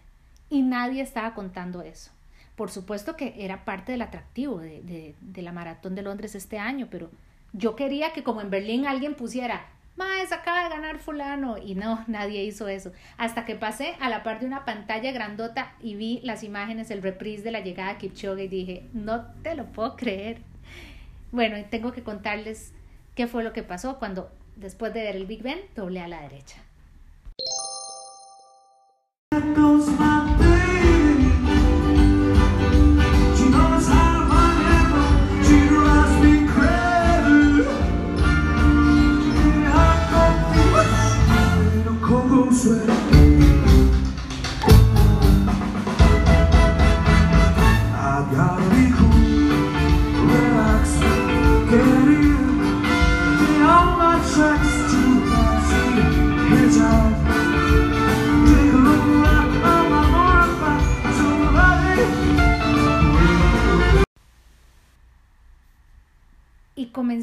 Y 0.49 0.61
nadie 0.61 1.01
estaba 1.01 1.33
contando 1.33 1.81
eso. 1.81 2.11
Por 2.55 2.71
supuesto 2.71 3.15
que 3.15 3.35
era 3.37 3.65
parte 3.65 3.91
del 3.91 4.01
atractivo 4.01 4.59
de, 4.59 5.15
de 5.19 5.41
la 5.41 5.51
maratón 5.51 5.95
de 5.95 6.01
Londres 6.01 6.35
este 6.35 6.57
año, 6.57 6.87
pero 6.89 7.09
yo 7.53 7.75
quería 7.75 8.13
que 8.13 8.23
como 8.23 8.41
en 8.41 8.49
Berlín 8.49 8.85
alguien 8.85 9.15
pusiera 9.15 9.65
Maes, 9.95 10.31
acaba 10.31 10.63
de 10.63 10.69
ganar 10.69 10.99
fulano. 10.99 11.57
Y 11.57 11.75
no, 11.75 12.03
nadie 12.07 12.43
hizo 12.43 12.67
eso. 12.67 12.91
Hasta 13.17 13.45
que 13.45 13.55
pasé 13.55 13.95
a 13.99 14.09
la 14.09 14.23
par 14.23 14.39
de 14.39 14.45
una 14.45 14.65
pantalla 14.65 15.11
grandota 15.11 15.73
y 15.81 15.95
vi 15.95 16.19
las 16.23 16.43
imágenes, 16.43 16.91
el 16.91 17.01
reprise 17.01 17.43
de 17.43 17.51
la 17.51 17.61
llegada 17.61 17.93
de 17.93 17.97
Kipchoge 17.99 18.43
y 18.43 18.47
dije, 18.47 18.83
no 18.93 19.25
te 19.41 19.55
lo 19.55 19.65
puedo 19.65 19.95
creer. 19.95 20.41
Bueno, 21.31 21.57
tengo 21.69 21.91
que 21.91 22.03
contarles 22.03 22.73
qué 23.15 23.27
fue 23.27 23.43
lo 23.43 23.53
que 23.53 23.63
pasó 23.63 23.97
cuando 23.99 24.31
después 24.55 24.93
de 24.93 25.03
ver 25.03 25.15
el 25.15 25.25
Big 25.25 25.43
Ben 25.43 25.59
doblé 25.75 26.01
a 26.01 26.07
la 26.07 26.21
derecha. 26.21 26.57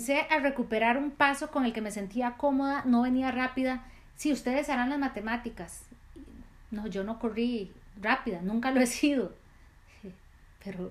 Comencé 0.03 0.27
a 0.35 0.41
recuperar 0.41 0.99
un 0.99 1.13
paso 1.13 1.51
con 1.51 1.65
el 1.65 1.73
que 1.73 1.81
me 1.81 1.93
sentía 1.93 2.37
cómoda, 2.37 2.83
no 2.85 3.03
venía 3.03 3.31
rápida. 3.31 3.85
Si 4.17 4.33
ustedes 4.33 4.69
harán 4.69 4.91
las 4.91 4.99
matemáticas. 4.99 5.85
No, 6.73 6.89
yo 6.89 7.05
no 7.05 7.21
corrí 7.21 7.71
rápida, 8.01 8.41
nunca 8.43 8.73
lo 8.73 8.81
he 8.81 8.87
sido. 8.87 9.33
Pero 10.65 10.91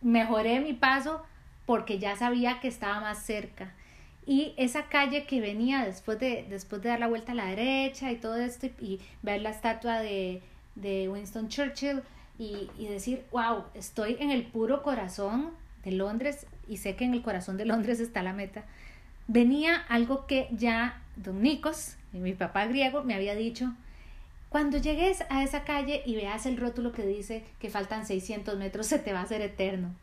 mejoré 0.00 0.60
mi 0.60 0.74
paso 0.74 1.24
porque 1.66 1.98
ya 1.98 2.14
sabía 2.14 2.60
que 2.60 2.68
estaba 2.68 3.00
más 3.00 3.18
cerca. 3.24 3.72
Y 4.26 4.54
esa 4.56 4.84
calle 4.84 5.26
que 5.26 5.40
venía 5.40 5.84
después 5.84 6.20
de, 6.20 6.46
después 6.48 6.82
de 6.82 6.90
dar 6.90 7.00
la 7.00 7.08
vuelta 7.08 7.32
a 7.32 7.34
la 7.34 7.46
derecha 7.46 8.12
y 8.12 8.16
todo 8.16 8.36
esto 8.36 8.68
y, 8.80 9.00
ver 9.22 9.40
la 9.40 9.50
estatua 9.50 9.98
de, 9.98 10.40
de 10.76 11.08
Winston 11.08 11.48
Churchill 11.48 12.02
y, 12.38 12.70
y 12.78 12.86
decir, 12.86 13.24
wow, 13.32 13.64
estoy 13.74 14.18
en 14.20 14.30
el 14.30 14.44
puro 14.44 14.84
corazón 14.84 15.50
de 15.84 15.92
Londres 15.92 16.46
y 16.70 16.76
sé 16.76 16.94
que 16.94 17.04
en 17.04 17.12
el 17.12 17.22
corazón 17.22 17.56
de 17.56 17.66
Londres 17.66 17.98
está 18.00 18.22
la 18.22 18.32
meta, 18.32 18.64
venía 19.26 19.76
algo 19.88 20.26
que 20.26 20.48
ya 20.52 21.02
don 21.16 21.42
Nikos, 21.42 21.96
mi 22.12 22.32
papá 22.32 22.66
griego, 22.66 23.02
me 23.02 23.14
había 23.14 23.34
dicho, 23.34 23.74
cuando 24.48 24.78
llegues 24.78 25.24
a 25.30 25.42
esa 25.42 25.64
calle 25.64 26.02
y 26.06 26.14
veas 26.14 26.46
el 26.46 26.56
rótulo 26.56 26.92
que 26.92 27.04
dice 27.04 27.44
que 27.58 27.70
faltan 27.70 28.06
600 28.06 28.56
metros, 28.56 28.86
se 28.86 28.98
te 28.98 29.12
va 29.12 29.20
a 29.20 29.24
hacer 29.24 29.42
eterno. 29.42 29.94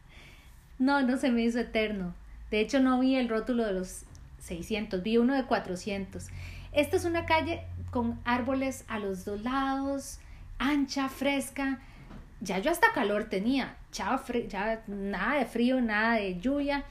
No, 0.77 1.01
no 1.01 1.17
se 1.17 1.31
me 1.31 1.41
hizo 1.41 1.59
eterno. 1.59 2.13
De 2.51 2.59
hecho, 2.61 2.79
no 2.79 2.99
vi 2.99 3.15
el 3.15 3.29
rótulo 3.29 3.65
de 3.65 3.73
los 3.73 4.03
600, 4.39 5.03
vi 5.03 5.17
uno 5.17 5.35
de 5.35 5.45
400. 5.45 6.27
Esta 6.71 6.95
es 6.95 7.05
una 7.05 7.25
calle 7.25 7.63
con 7.91 8.19
árboles 8.23 8.85
a 8.87 8.99
los 8.99 9.25
dos 9.25 9.41
lados, 9.41 10.19
ancha, 10.59 11.09
fresca. 11.09 11.79
Ya 12.39 12.59
yo 12.59 12.69
hasta 12.69 12.93
calor 12.93 13.25
tenía, 13.25 13.75
ya, 13.91 14.83
nada 14.87 15.39
de 15.39 15.45
frío, 15.45 15.81
nada 15.81 16.15
de 16.15 16.39
lluvia. 16.39 16.83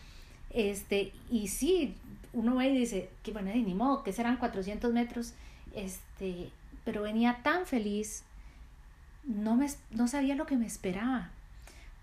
Este, 0.50 1.12
y 1.30 1.48
sí, 1.48 1.94
uno 2.32 2.56
ve 2.56 2.68
y 2.68 2.78
dice, 2.78 3.10
que 3.22 3.32
bueno, 3.32 3.50
ni 3.54 3.74
modo, 3.74 4.02
que 4.02 4.12
serán 4.12 4.38
400 4.38 4.92
metros. 4.92 5.34
Este, 5.74 6.50
pero 6.84 7.02
venía 7.02 7.40
tan 7.42 7.66
feliz, 7.66 8.24
no, 9.24 9.56
me, 9.56 9.68
no 9.90 10.08
sabía 10.08 10.34
lo 10.34 10.46
que 10.46 10.56
me 10.56 10.66
esperaba, 10.66 11.30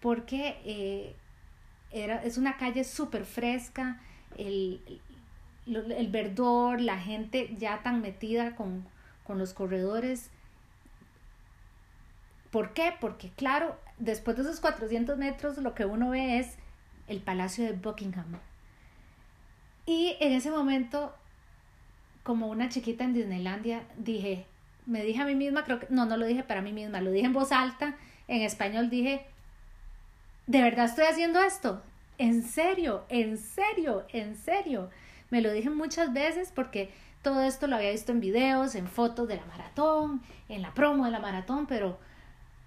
porque 0.01 0.57
eh, 0.65 1.15
era, 1.91 2.23
es 2.23 2.37
una 2.37 2.57
calle 2.57 2.83
súper 2.83 3.25
fresca, 3.25 3.99
el, 4.37 4.81
el, 5.65 6.07
verdor, 6.09 6.81
la 6.81 6.99
gente 6.99 7.55
ya 7.57 7.81
tan 7.81 8.01
metida 8.01 8.55
con, 8.55 8.83
con 9.23 9.37
los 9.37 9.53
corredores. 9.53 10.29
¿Por 12.53 12.73
qué? 12.73 12.93
Porque 13.01 13.31
claro, 13.31 13.79
después 13.97 14.37
de 14.37 14.43
esos 14.43 14.59
400 14.59 15.17
metros 15.17 15.57
lo 15.57 15.73
que 15.73 15.85
uno 15.85 16.11
ve 16.11 16.37
es 16.37 16.55
el 17.07 17.19
Palacio 17.19 17.65
de 17.65 17.71
Buckingham. 17.71 18.37
Y 19.87 20.15
en 20.19 20.33
ese 20.33 20.51
momento, 20.51 21.15
como 22.21 22.49
una 22.49 22.69
chiquita 22.69 23.05
en 23.05 23.15
Disneylandia, 23.15 23.81
dije, 23.97 24.45
me 24.85 25.03
dije 25.03 25.23
a 25.23 25.25
mí 25.25 25.33
misma, 25.33 25.63
creo 25.63 25.79
que, 25.79 25.87
no, 25.89 26.05
no 26.05 26.15
lo 26.15 26.27
dije 26.27 26.43
para 26.43 26.61
mí 26.61 26.71
misma, 26.73 27.01
lo 27.01 27.09
dije 27.09 27.25
en 27.25 27.33
voz 27.33 27.51
alta, 27.51 27.95
en 28.27 28.43
español 28.43 28.91
dije, 28.91 29.25
¿de 30.45 30.61
verdad 30.61 30.85
estoy 30.85 31.05
haciendo 31.05 31.41
esto? 31.41 31.81
En 32.19 32.43
serio, 32.43 33.03
en 33.09 33.39
serio, 33.39 34.05
en 34.09 34.37
serio. 34.37 34.91
Me 35.31 35.41
lo 35.41 35.51
dije 35.51 35.71
muchas 35.71 36.13
veces 36.13 36.51
porque 36.53 36.91
todo 37.23 37.41
esto 37.41 37.65
lo 37.65 37.77
había 37.77 37.89
visto 37.89 38.11
en 38.11 38.19
videos, 38.19 38.75
en 38.75 38.87
fotos 38.87 39.27
de 39.27 39.37
la 39.37 39.45
maratón, 39.47 40.21
en 40.49 40.61
la 40.61 40.71
promo 40.75 41.05
de 41.05 41.11
la 41.11 41.19
maratón, 41.19 41.65
pero 41.65 41.97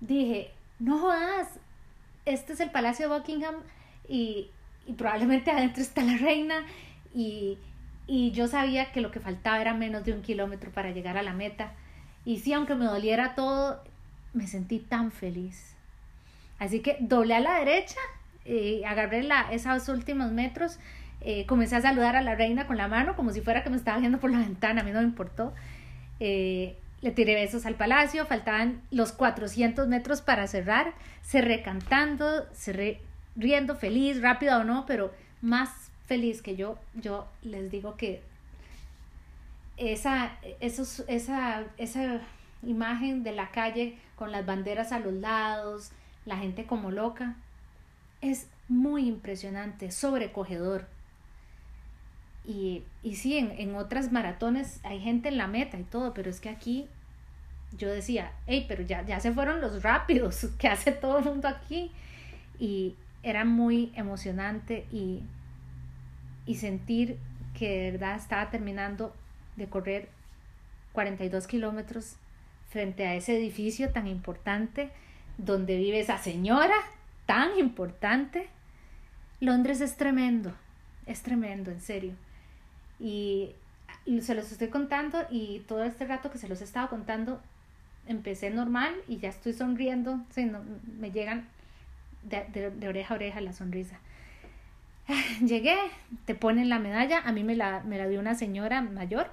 dije, 0.01 0.51
no 0.79 0.99
jodas, 0.99 1.49
este 2.25 2.53
es 2.53 2.61
el 2.61 2.71
Palacio 2.71 3.09
de 3.09 3.17
Buckingham 3.17 3.57
y, 4.09 4.51
probablemente 4.97 5.51
adentro 5.53 5.83
está 5.83 6.03
la 6.03 6.17
reina 6.17 6.65
y, 7.15 7.59
y 8.07 8.31
yo 8.33 8.49
sabía 8.49 8.93
que 8.93 9.01
lo 9.01 9.11
que 9.11 9.21
faltaba 9.21 9.61
era 9.61 9.75
menos 9.75 10.05
de 10.05 10.13
un 10.13 10.23
kilómetro 10.23 10.71
para 10.71 10.91
llegar 10.91 11.17
a 11.17 11.23
la 11.23 11.33
meta. 11.33 11.73
Y 12.25 12.39
sí, 12.41 12.53
aunque 12.53 12.75
me 12.75 12.85
doliera 12.85 13.35
todo, 13.35 13.83
me 14.33 14.47
sentí 14.47 14.79
tan 14.79 15.13
feliz. 15.13 15.75
Así 16.59 16.81
que 16.81 16.97
doblé 17.01 17.35
a 17.35 17.41
la 17.41 17.59
derecha, 17.59 17.99
eh, 18.45 18.83
agarré 18.87 19.23
la, 19.23 19.53
esos 19.53 19.89
últimos 19.89 20.33
metros, 20.33 20.79
eh, 21.21 21.47
comencé 21.47 21.77
a 21.77 21.81
saludar 21.81 22.17
a 22.17 22.23
la 22.23 22.35
reina 22.35 22.67
con 22.67 22.77
la 22.77 22.89
mano, 22.89 23.17
como 23.17 23.33
si 23.33 23.41
fuera 23.41 23.63
que 23.63 23.71
me 23.71 23.77
estaba 23.77 23.99
viendo 23.99 24.19
por 24.19 24.31
la 24.31 24.39
ventana, 24.39 24.81
a 24.81 24.85
mí 24.85 24.91
no 24.91 25.01
me 25.01 25.05
importó. 25.05 25.53
Eh, 26.21 26.77
le 27.03 27.11
tiré 27.11 27.35
besos 27.35 27.67
al 27.67 27.75
palacio, 27.75 28.27
faltaban 28.27 28.83
los 28.91 29.13
400 29.13 29.87
metros 29.89 30.23
para 30.23 30.47
cerrar, 30.47 30.95
cerré 31.23 31.63
cantando, 31.63 32.47
cerré 32.53 33.01
riendo, 33.37 33.77
feliz, 33.77 34.23
rápido 34.23 34.61
o 34.61 34.65
no, 34.65 34.87
pero 34.87 35.13
más 35.43 35.71
feliz 36.07 36.43
que 36.43 36.57
yo, 36.57 36.79
yo 36.95 37.27
les 37.43 37.71
digo 37.71 37.97
que 37.97 38.23
esa, 39.77 40.39
esos, 40.61 41.05
esa, 41.09 41.65
esa 41.77 42.21
imagen 42.63 43.23
de 43.23 43.33
la 43.33 43.51
calle 43.51 43.99
con 44.17 44.33
las 44.33 44.47
banderas 44.47 44.93
a 44.93 44.99
los 44.99 45.13
lados, 45.13 45.91
la 46.25 46.39
gente 46.39 46.65
como 46.65 46.91
loca, 46.91 47.37
es 48.21 48.49
muy 48.69 49.07
impresionante, 49.07 49.91
sobrecogedor. 49.91 50.87
Y, 52.47 52.85
y 53.03 53.17
sí, 53.17 53.39
en, 53.39 53.51
en, 53.59 53.75
otras 53.75 54.13
maratones 54.13 54.81
hay 54.85 55.01
gente 55.01 55.29
en 55.29 55.37
la 55.37 55.49
meta 55.49 55.79
y 55.79 55.83
todo, 55.83 56.15
pero 56.15 56.31
es 56.31 56.41
que 56.41 56.49
aquí 56.49 56.87
yo 57.77 57.91
decía, 57.91 58.33
hey, 58.47 58.67
pero 58.69 58.83
ya, 58.83 59.05
ya 59.05 59.19
se 59.19 59.33
fueron 59.33 59.61
los 59.61 59.83
rápidos, 59.83 60.49
que 60.59 60.69
hace 60.69 60.93
todo 60.93 61.19
el 61.19 61.25
mundo 61.25 61.49
aquí? 61.49 61.91
Y 62.59 62.95
era 63.23 63.45
muy 63.45 63.93
emocionante 63.97 64.87
y 64.93 65.23
y 66.47 66.55
sentir 66.55 67.19
que 67.59 67.69
de 67.69 67.91
verdad 67.93 68.17
estaba 68.17 68.51
terminando 68.51 69.15
de 69.57 69.67
correr 69.67 70.09
42 70.93 71.47
kilómetros 71.47 72.17
frente 72.71 73.07
a 73.07 73.15
ese 73.15 73.37
edificio 73.37 73.91
tan 73.91 74.07
importante 74.07 74.91
donde 75.37 75.77
vive 75.77 76.01
esa 76.01 76.19
señora 76.19 76.77
tan 77.27 77.59
importante. 77.59 78.49
Londres 79.41 79.81
es 79.81 79.97
tremendo, 79.97 80.55
es 81.07 81.23
tremendo, 81.23 81.71
en 81.71 81.81
serio. 81.81 82.13
Y, 83.01 83.55
se 84.21 84.35
los 84.35 84.53
estoy 84.53 84.69
contando 84.69 85.19
y 85.31 85.61
todo 85.67 85.83
este 85.83 86.07
rato 86.07 86.31
que 86.31 86.39
se 86.39 86.49
los 86.49 86.61
he 86.61 86.65
estado 86.65 86.89
contando, 86.89 87.41
empecé 88.07 88.51
normal 88.51 88.95
y 89.09 89.17
ya 89.19 89.29
estoy 89.29 89.53
sonriendo, 89.53 90.21
me 91.01 91.11
llegan 91.11 91.49
de 92.23 92.89
oreja 92.89 93.15
a 93.15 93.17
oreja 93.17 93.41
la 93.41 93.53
sonrisa. 93.53 93.99
Llegué, 95.45 95.77
te 96.25 96.35
ponen 96.35 96.69
la 96.69 96.79
medalla, 96.79 97.21
a 97.21 97.33
mí 97.33 97.45
me 97.45 97.55
la, 97.55 97.83
me 97.85 97.99
la 97.99 98.09
dio 98.09 98.21
una 98.21 98.35
señora 98.35 98.83
mayor, 98.83 99.31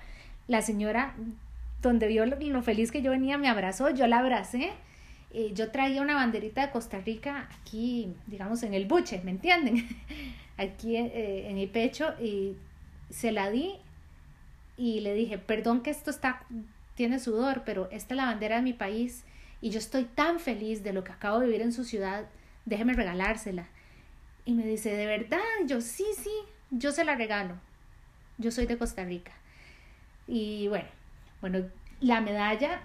la 0.47 0.61
señora 0.61 1.13
donde 1.81 2.07
vio 2.07 2.25
lo, 2.25 2.61
feliz 2.61 2.91
que 2.91 3.01
yo 3.01 3.11
venía 3.11 3.37
me 3.37 3.49
abrazó, 3.49 3.89
yo 3.89 4.07
la 4.07 4.19
abracé, 4.19 4.71
eh, 5.33 5.51
yo 5.53 5.71
traía 5.71 6.01
una 6.01 6.15
banderita 6.15 6.65
de 6.65 6.71
Costa 6.71 6.99
Rica 6.99 7.49
aquí, 7.59 8.13
digamos, 8.27 8.63
en 8.63 8.73
el 8.73 8.85
buche, 8.85 9.21
¿me 9.23 9.31
entienden? 9.31 9.87
aquí 10.57 10.95
eh, 10.95 11.49
en 11.49 11.55
mi 11.55 11.67
pecho 11.67 12.13
y 12.21 12.55
se 13.13 13.31
la 13.31 13.51
di 13.51 13.75
y 14.75 15.01
le 15.01 15.13
dije, 15.13 15.37
perdón 15.37 15.81
que 15.81 15.91
esto 15.91 16.09
está, 16.09 16.43
tiene 16.95 17.19
sudor, 17.19 17.61
pero 17.63 17.87
esta 17.91 18.15
es 18.15 18.17
la 18.17 18.25
bandera 18.25 18.55
de 18.55 18.63
mi 18.63 18.73
país 18.73 19.23
y 19.61 19.69
yo 19.69 19.77
estoy 19.79 20.05
tan 20.05 20.39
feliz 20.39 20.83
de 20.83 20.93
lo 20.93 21.03
que 21.03 21.11
acabo 21.11 21.39
de 21.39 21.45
vivir 21.45 21.61
en 21.61 21.71
su 21.71 21.83
ciudad, 21.83 22.25
déjeme 22.65 22.93
regalársela. 22.93 23.67
Y 24.45 24.55
me 24.55 24.65
dice, 24.65 24.93
¿de 24.93 25.05
verdad? 25.05 25.39
Yo, 25.67 25.79
sí, 25.79 26.05
sí, 26.17 26.33
yo 26.71 26.91
se 26.91 27.05
la 27.05 27.15
regalo. 27.15 27.55
Yo 28.37 28.51
soy 28.51 28.65
de 28.65 28.77
Costa 28.77 29.05
Rica. 29.05 29.31
Y 30.27 30.67
bueno, 30.67 30.87
bueno, 31.39 31.65
la 32.01 32.19
medalla 32.19 32.81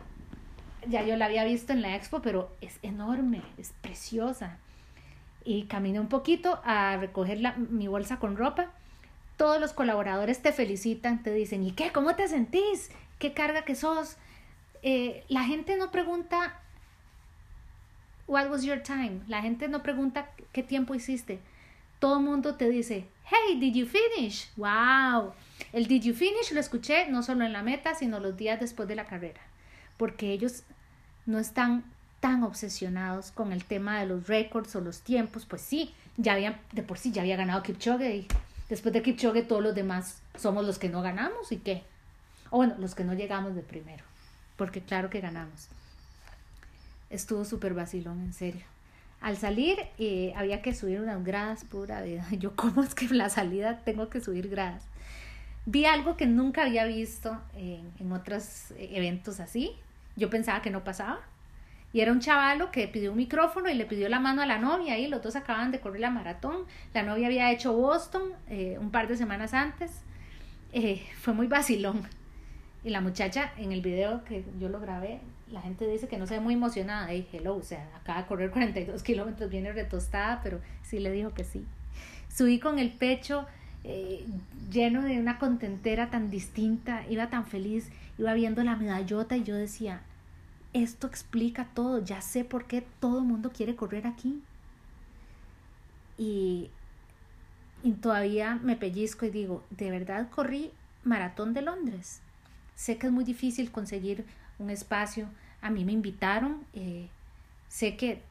ya 0.87 1.03
yo 1.05 1.17
la 1.17 1.25
había 1.25 1.45
visto 1.45 1.73
en 1.73 1.83
la 1.83 1.97
expo, 1.97 2.23
pero 2.23 2.55
es 2.61 2.79
enorme, 2.83 3.43
es 3.57 3.73
preciosa. 3.81 4.59
Y 5.43 5.65
caminé 5.65 5.99
un 5.99 6.09
poquito 6.09 6.61
a 6.65 6.97
recoger 6.99 7.41
la, 7.41 7.57
mi 7.57 7.89
bolsa 7.89 8.19
con 8.19 8.37
ropa. 8.37 8.71
Todos 9.39 9.59
los 9.59 9.73
colaboradores 9.73 10.43
te 10.43 10.53
felicitan, 10.53 11.23
te 11.23 11.33
dicen, 11.33 11.63
¿y 11.63 11.73
qué? 11.73 11.91
¿Cómo 11.93 12.15
te 12.15 12.29
sentís? 12.29 12.91
¿Qué 13.19 13.33
carga 13.33 13.63
que 13.63 13.75
sos? 13.75 14.19
Eh, 14.83 15.25
la 15.29 15.45
gente 15.45 15.77
no 15.77 15.91
pregunta 15.91 16.61
What 18.29 18.51
was 18.51 18.63
your 18.63 18.83
time? 18.83 19.23
La 19.27 19.41
gente 19.41 19.69
no 19.69 19.83
pregunta 19.83 20.31
qué 20.53 20.63
tiempo 20.63 20.95
hiciste. 20.95 21.41
Todo 21.99 22.19
el 22.19 22.25
mundo 22.25 22.57
te 22.57 22.69
dice, 22.69 23.07
Hey, 23.25 23.59
did 23.59 23.75
you 23.75 23.87
finish? 23.87 24.51
Wow. 24.57 25.33
El 25.73 25.89
did 25.89 26.03
you 26.03 26.15
finish 26.15 26.53
lo 26.53 26.61
escuché 26.61 27.09
no 27.09 27.23
solo 27.23 27.45
en 27.45 27.55
la 27.55 27.63
meta, 27.63 27.95
sino 27.95 28.21
los 28.21 28.37
días 28.37 28.61
después 28.61 28.87
de 28.87 28.97
la 28.97 29.07
carrera. 29.07 29.41
Porque 29.97 30.33
ellos 30.33 30.63
no 31.25 31.39
están 31.39 31.85
tan 32.21 32.43
obsesionados 32.43 33.31
con 33.31 33.53
el 33.53 33.65
tema 33.65 33.99
de 33.99 34.07
los 34.07 34.27
récords 34.27 34.77
o 34.77 34.81
los 34.81 35.01
tiempos. 35.01 35.47
Pues 35.47 35.63
sí, 35.63 35.95
ya 36.19 36.35
había, 36.35 36.61
de 36.73 36.83
por 36.83 36.99
sí 36.99 37.13
ya 37.13 37.23
había 37.23 37.37
ganado 37.37 37.63
Kipchoge 37.63 38.15
y 38.15 38.29
después 38.69 38.93
de 38.93 39.03
Kipchoge 39.03 39.43
todos 39.43 39.63
los 39.63 39.75
demás 39.75 40.21
somos 40.37 40.65
los 40.65 40.79
que 40.79 40.89
no 40.89 41.03
ganamos 41.03 41.53
y 41.53 41.59
qué. 41.59 41.83
O 42.51 42.59
bueno, 42.59 42.75
los 42.79 42.95
que 42.95 43.05
no 43.05 43.15
llegamos 43.15 43.55
de 43.55 43.63
primero. 43.63 44.05
Porque 44.57 44.81
claro 44.81 45.11
que 45.11 45.21
ganamos 45.21 45.69
estuvo 47.11 47.45
súper 47.45 47.75
vacilón, 47.75 48.21
en 48.21 48.33
serio. 48.33 48.65
Al 49.21 49.37
salir 49.37 49.79
eh, 49.99 50.33
había 50.37 50.63
que 50.63 50.75
subir 50.75 51.01
unas 51.01 51.25
gradas, 51.25 51.65
pura 51.65 52.03
vida. 52.03 52.27
Yo, 52.39 52.55
¿cómo 52.55 52.83
es 52.83 52.95
que 52.95 53.09
la 53.09 53.29
salida 53.29 53.81
tengo 53.85 54.09
que 54.09 54.21
subir 54.21 54.49
gradas? 54.49 54.85
Vi 55.67 55.85
algo 55.85 56.17
que 56.17 56.27
nunca 56.27 56.63
había 56.63 56.85
visto 56.87 57.39
en, 57.55 57.93
en 57.99 58.13
otros 58.13 58.73
eventos 58.79 59.41
así. 59.41 59.73
Yo 60.17 60.31
pensaba 60.31 60.63
que 60.63 60.71
no 60.71 60.85
pasaba. 60.85 61.21
Era 62.01 62.13
un 62.13 62.21
chavalo 62.21 62.71
que 62.71 62.89
pidió 62.89 63.11
un 63.11 63.17
micrófono 63.17 63.69
y 63.69 63.75
le 63.75 63.85
pidió 63.87 64.09
la 64.09 64.21
mano 64.21 64.43
a 64.43 64.47
la 64.47 64.59
novia 64.59 64.99
y 64.99 65.09
los 65.09 65.23
dos 65.23 65.37
acababan 65.37 65.71
de 65.71 65.81
correr 65.81 66.01
la 66.01 66.11
maratón. 66.11 66.65
La 66.95 67.03
novia 67.03 67.27
había 67.27 67.51
hecho 67.51 67.73
Boston 67.73 68.23
eh, 68.49 68.77
un 68.81 68.91
par 68.91 69.09
de 69.09 69.17
semanas 69.17 69.55
antes. 69.55 70.03
Eh, 70.73 71.03
fue 71.21 71.35
muy 71.35 71.47
vacilón. 71.47 72.03
Y 72.85 72.91
la 72.91 73.01
muchacha 73.01 73.53
en 73.57 73.73
el 73.73 73.83
video 73.83 74.25
que 74.25 74.45
yo 74.61 74.69
lo 74.69 74.81
grabé 74.81 75.21
la 75.51 75.63
gente 75.63 75.87
dice 75.87 76.09
que 76.09 76.19
no 76.19 76.27
se 76.27 76.35
ve 76.35 76.41
muy 76.41 76.55
emocionada. 76.55 77.13
Y 77.15 77.27
hello, 77.33 77.57
o 77.57 77.63
sea, 77.63 77.89
acaba 77.97 78.23
de 78.23 78.27
correr 78.27 78.51
42 78.51 79.03
kilómetros, 79.03 79.51
viene 79.51 79.73
retostada, 79.73 80.41
pero 80.43 80.61
sí 80.83 80.99
le 80.99 81.11
dijo 81.11 81.33
que 81.35 81.45
sí. 81.45 81.65
Subí 82.29 82.59
con 82.59 82.79
el 82.79 82.91
pecho 82.91 83.47
eh, 83.85 84.27
lleno 84.71 85.03
de 85.03 85.19
una 85.19 85.39
contentera 85.39 86.11
tan 86.11 86.31
distinta, 86.31 87.05
iba 87.09 87.31
tan 87.31 87.47
feliz, 87.47 87.91
iba 88.19 88.35
viendo 88.35 88.63
la 88.63 88.77
medallota 88.77 89.37
y 89.37 89.45
yo 89.45 89.55
decía, 89.55 90.03
esto 90.83 91.07
explica 91.07 91.69
todo, 91.75 92.05
ya 92.05 92.21
sé 92.21 92.45
por 92.45 92.67
qué 92.67 92.85
todo 93.01 93.19
el 93.19 93.25
mundo 93.25 93.51
quiere 93.51 93.77
correr 93.77 94.07
aquí. 94.07 94.43
Y 96.17 96.71
todavía 98.01 98.57
me 98.57 98.77
pellizco 98.77 99.27
y 99.27 99.31
digo, 99.31 99.65
¿de 99.71 99.91
verdad 99.91 100.29
corrí 100.31 100.73
maratón 101.05 101.55
de 101.55 101.63
Londres? 101.63 102.21
Sé 102.75 102.99
que 102.99 103.07
es 103.07 103.13
muy 103.13 103.25
difícil 103.25 103.71
conseguir 103.71 104.25
un 104.59 104.71
espacio. 104.71 105.29
A 105.63 105.71
mí 105.71 105.85
me 105.85 105.93
invitaron. 105.93 106.65
Eh, 106.75 107.09
sé 107.69 107.97
que 107.97 108.23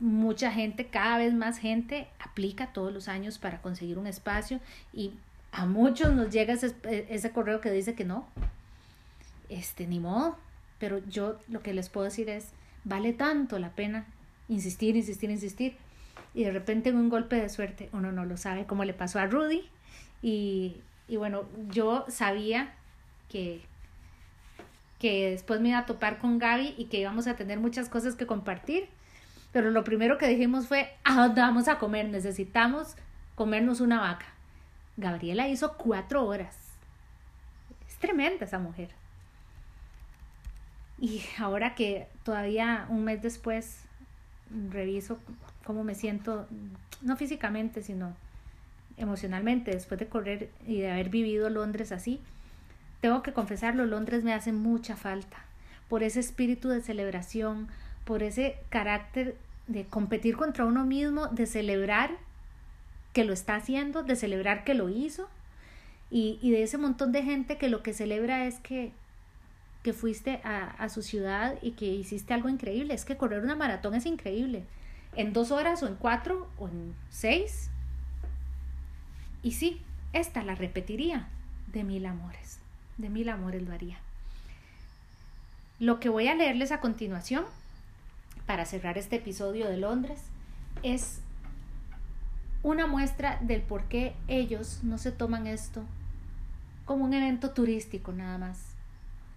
mucha 0.00 0.52
gente, 0.52 0.86
cada 0.86 1.18
vez 1.18 1.34
más 1.34 1.58
gente, 1.58 2.08
aplica 2.18 2.72
todos 2.72 2.92
los 2.92 3.08
años 3.08 3.38
para 3.38 3.62
conseguir 3.62 3.98
un 3.98 4.06
espacio 4.06 4.60
y 4.92 5.12
a 5.52 5.66
muchos 5.66 6.12
nos 6.12 6.30
llega 6.30 6.54
ese, 6.54 6.74
ese 7.08 7.30
correo 7.30 7.60
que 7.60 7.70
dice 7.70 7.94
que 7.94 8.04
no. 8.04 8.26
Este, 9.48 9.86
ni 9.86 10.00
modo. 10.00 10.36
Pero 10.78 10.98
yo 11.08 11.38
lo 11.48 11.62
que 11.62 11.72
les 11.72 11.88
puedo 11.88 12.04
decir 12.04 12.28
es, 12.28 12.50
vale 12.84 13.12
tanto 13.12 13.58
la 13.58 13.70
pena 13.70 14.06
insistir, 14.48 14.96
insistir, 14.96 15.30
insistir. 15.30 15.76
Y 16.34 16.44
de 16.44 16.52
repente 16.52 16.90
en 16.90 16.96
un 16.96 17.08
golpe 17.08 17.36
de 17.36 17.48
suerte 17.48 17.88
uno 17.92 18.12
no 18.12 18.24
lo 18.24 18.36
sabe, 18.36 18.66
como 18.66 18.84
le 18.84 18.94
pasó 18.94 19.18
a 19.18 19.26
Rudy. 19.26 19.68
Y, 20.22 20.76
y 21.08 21.16
bueno, 21.16 21.44
yo 21.70 22.04
sabía 22.08 22.74
que, 23.30 23.62
que 24.98 25.30
después 25.30 25.60
me 25.60 25.70
iba 25.70 25.78
a 25.78 25.86
topar 25.86 26.18
con 26.18 26.38
Gaby 26.38 26.74
y 26.76 26.86
que 26.86 26.98
íbamos 26.98 27.26
a 27.26 27.36
tener 27.36 27.58
muchas 27.58 27.88
cosas 27.88 28.14
que 28.14 28.26
compartir. 28.26 28.88
Pero 29.52 29.70
lo 29.70 29.84
primero 29.84 30.18
que 30.18 30.28
dijimos 30.28 30.66
fue, 30.66 30.92
¿a 31.04 31.14
dónde 31.14 31.40
vamos 31.40 31.68
a 31.68 31.78
comer? 31.78 32.08
Necesitamos 32.08 32.96
comernos 33.34 33.80
una 33.80 34.00
vaca. 34.00 34.26
Gabriela 34.96 35.48
hizo 35.48 35.76
cuatro 35.76 36.26
horas. 36.26 36.56
Es 37.88 37.96
tremenda 37.96 38.44
esa 38.44 38.58
mujer. 38.58 38.90
Y 40.98 41.22
ahora 41.38 41.74
que 41.74 42.06
todavía 42.22 42.86
un 42.88 43.04
mes 43.04 43.22
después 43.22 43.80
reviso 44.70 45.18
cómo 45.64 45.84
me 45.84 45.94
siento, 45.94 46.46
no 47.02 47.16
físicamente, 47.16 47.82
sino 47.82 48.14
emocionalmente, 48.96 49.72
después 49.72 50.00
de 50.00 50.06
correr 50.06 50.50
y 50.66 50.80
de 50.80 50.90
haber 50.90 51.10
vivido 51.10 51.50
Londres 51.50 51.92
así, 51.92 52.20
tengo 53.00 53.22
que 53.22 53.32
confesarlo, 53.32 53.84
Londres 53.84 54.24
me 54.24 54.32
hace 54.32 54.52
mucha 54.52 54.96
falta. 54.96 55.36
Por 55.88 56.02
ese 56.02 56.20
espíritu 56.20 56.68
de 56.68 56.80
celebración, 56.80 57.68
por 58.04 58.22
ese 58.22 58.56
carácter 58.70 59.36
de 59.66 59.84
competir 59.84 60.36
contra 60.36 60.64
uno 60.64 60.84
mismo, 60.84 61.26
de 61.28 61.46
celebrar 61.46 62.10
que 63.12 63.24
lo 63.24 63.32
está 63.32 63.56
haciendo, 63.56 64.02
de 64.02 64.16
celebrar 64.16 64.64
que 64.64 64.74
lo 64.74 64.88
hizo. 64.88 65.28
Y, 66.10 66.38
y 66.40 66.52
de 66.52 66.62
ese 66.62 66.78
montón 66.78 67.12
de 67.12 67.22
gente 67.22 67.58
que 67.58 67.68
lo 67.68 67.82
que 67.82 67.92
celebra 67.92 68.46
es 68.46 68.60
que 68.60 68.92
que 69.86 69.92
fuiste 69.92 70.40
a, 70.42 70.88
su 70.88 71.00
ciudad 71.00 71.58
y 71.62 71.70
que 71.70 71.86
hiciste 71.86 72.34
algo 72.34 72.48
increíble. 72.48 72.92
Es 72.92 73.04
que 73.04 73.16
correr 73.16 73.44
una 73.44 73.54
maratón 73.54 73.94
es 73.94 74.04
increíble. 74.04 74.64
En 75.14 75.32
dos 75.32 75.52
horas 75.52 75.80
o 75.84 75.86
en 75.86 75.94
cuatro 75.94 76.48
o 76.58 76.66
en 76.66 76.92
seis. 77.08 77.70
Y 79.44 79.52
sí, 79.52 79.80
esta 80.12 80.42
la 80.42 80.56
repetiría 80.56 81.28
de 81.72 81.84
mil 81.84 82.04
amores. 82.04 82.58
De 82.98 83.10
mil 83.10 83.28
amores 83.28 83.62
lo 83.62 83.72
haría. 83.72 83.96
Lo 85.78 86.00
que 86.00 86.08
voy 86.08 86.26
a 86.26 86.34
leerles 86.34 86.72
a 86.72 86.80
continuación 86.80 87.44
para 88.44 88.64
cerrar 88.64 88.98
este 88.98 89.14
episodio 89.14 89.68
de 89.68 89.76
Londres 89.76 90.18
es 90.82 91.20
una 92.64 92.88
muestra 92.88 93.38
del 93.40 93.62
por 93.62 93.84
qué 93.84 94.16
ellos 94.26 94.80
no 94.82 94.98
se 94.98 95.12
toman 95.12 95.46
esto 95.46 95.84
como 96.86 97.04
un 97.04 97.14
evento 97.14 97.50
turístico 97.50 98.10
nada 98.10 98.36
más, 98.36 98.75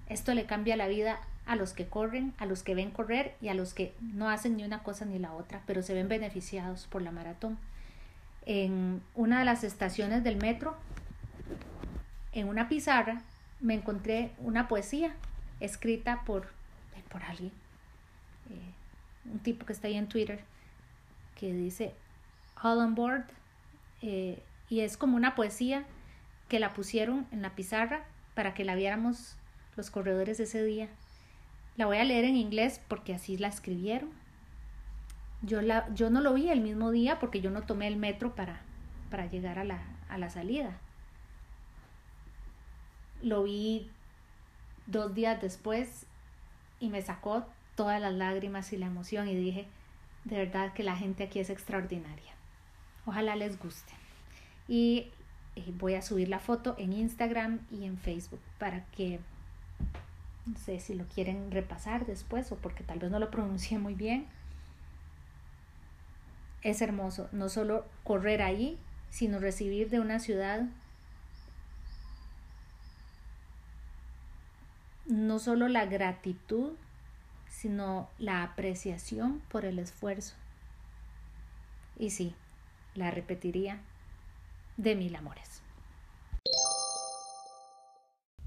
esto 0.10 0.34
le 0.34 0.46
cambia 0.46 0.76
la 0.76 0.88
vida 0.88 1.20
a 1.46 1.56
los 1.56 1.74
que 1.74 1.88
corren, 1.88 2.34
a 2.38 2.46
los 2.46 2.64
que 2.64 2.76
ven 2.76 2.92
correr 2.92 3.36
y 3.42 3.48
a 3.48 3.54
los 3.54 3.74
que 3.74 3.96
no 4.02 4.30
hacen 4.30 4.58
ni 4.58 4.64
una 4.64 4.84
cosa 4.84 5.06
ni 5.06 5.18
la 5.20 5.34
otra, 5.34 5.62
pero 5.66 5.82
se 5.82 5.94
ven 5.94 6.08
beneficiados 6.08 6.88
por 6.88 7.02
la 7.02 7.12
maratón. 7.12 7.58
En 8.46 9.02
una 9.16 9.40
de 9.40 9.46
las 9.46 9.64
estaciones 9.64 10.24
del 10.24 10.38
metro, 10.38 10.76
en 12.34 12.48
una 12.48 12.70
pizarra, 12.70 13.22
me 13.60 13.74
encontré 13.74 14.32
una 14.40 14.68
poesía 14.68 15.16
escrita 15.60 16.24
por, 16.26 16.46
eh, 16.96 17.04
por 17.10 17.24
alguien, 17.24 17.52
eh, 18.50 19.32
un 19.32 19.40
tipo 19.40 19.66
que 19.66 19.74
está 19.74 19.88
ahí 19.88 19.98
en 19.98 20.08
Twitter, 20.08 20.40
que 21.36 21.54
dice 21.54 21.94
All 22.62 22.80
on 22.80 22.96
Board, 22.96 23.26
eh, 24.02 24.42
y 24.70 24.82
es 24.82 24.98
como 24.98 25.18
una 25.18 25.36
poesía 25.36 25.84
que 26.48 26.60
la 26.60 26.74
pusieron 26.74 27.28
en 27.32 27.42
la 27.42 27.52
pizarra 27.52 28.04
para 28.34 28.54
que 28.54 28.64
la 28.64 28.76
viéramos 28.76 29.36
los 29.80 29.90
corredores 29.90 30.42
ese 30.42 30.62
día. 30.62 30.90
La 31.78 31.86
voy 31.86 31.98
a 31.98 32.04
leer 32.04 32.26
en 32.26 32.36
inglés 32.36 32.82
porque 32.90 33.14
así 33.14 33.38
la 33.38 33.48
escribieron. 33.48 34.10
Yo, 35.42 35.62
la, 35.62 35.88
yo 35.96 36.10
no 36.10 36.20
lo 36.20 36.34
vi 36.34 36.50
el 36.50 36.60
mismo 36.60 36.92
día 36.92 37.18
porque 37.18 37.40
yo 37.40 37.50
no 37.50 37.62
tomé 37.62 37.88
el 37.88 37.96
metro 37.96 38.36
para, 38.36 38.60
para 39.10 39.28
llegar 39.28 39.58
a 39.58 39.64
la, 39.64 39.82
a 40.10 40.18
la 40.18 40.30
salida. 40.30 40.78
Lo 43.22 43.44
vi 43.44 43.90
dos 44.86 45.16
días 45.16 45.42
después 45.42 46.06
y 46.82 46.90
me 46.90 47.02
sacó 47.02 47.46
todas 47.76 48.02
las 48.02 48.14
lágrimas 48.14 48.74
y 48.74 48.78
la 48.78 48.88
emoción 48.88 49.30
y 49.30 49.36
dije, 49.36 49.66
de 50.26 50.40
verdad 50.40 50.74
que 50.74 50.84
la 50.84 50.98
gente 50.98 51.24
aquí 51.24 51.40
es 51.40 51.50
extraordinaria. 51.50 52.34
Ojalá 53.06 53.38
les 53.38 53.58
guste. 53.58 53.94
Y 54.68 55.08
eh, 55.56 55.72
voy 55.78 55.96
a 55.96 56.02
subir 56.02 56.28
la 56.28 56.40
foto 56.40 56.76
en 56.78 56.92
Instagram 56.92 57.62
y 57.72 57.86
en 57.86 57.98
Facebook 57.98 58.42
para 58.58 58.84
que 58.88 59.22
no 60.50 60.58
sé 60.58 60.80
si 60.80 60.96
lo 60.96 61.06
quieren 61.06 61.52
repasar 61.52 62.06
después 62.06 62.52
o 62.52 62.56
porque 62.56 62.84
tal 62.84 63.00
vez 63.00 63.12
no 63.12 63.20
lo 63.20 63.30
pronuncié 63.30 63.78
muy 63.78 63.94
bien. 63.94 64.26
Es 66.62 66.82
hermoso, 66.82 67.30
no 67.32 67.50
solo 67.50 67.86
correr 68.04 68.42
ahí, 68.42 68.78
sino 69.12 69.40
recibir 69.40 69.90
de 69.90 70.00
una 70.00 70.20
ciudad 70.20 70.64
no 75.06 75.40
solo 75.40 75.68
la 75.68 75.86
gratitud, 75.86 76.74
sino 77.50 78.10
la 78.20 78.44
apreciación 78.44 79.42
por 79.50 79.66
el 79.66 79.80
esfuerzo. 79.80 80.36
Y 81.98 82.12
sí, 82.12 82.36
la 82.94 83.10
repetiría 83.10 83.80
de 84.78 84.96
mil 84.96 85.16
amores. 85.16 85.62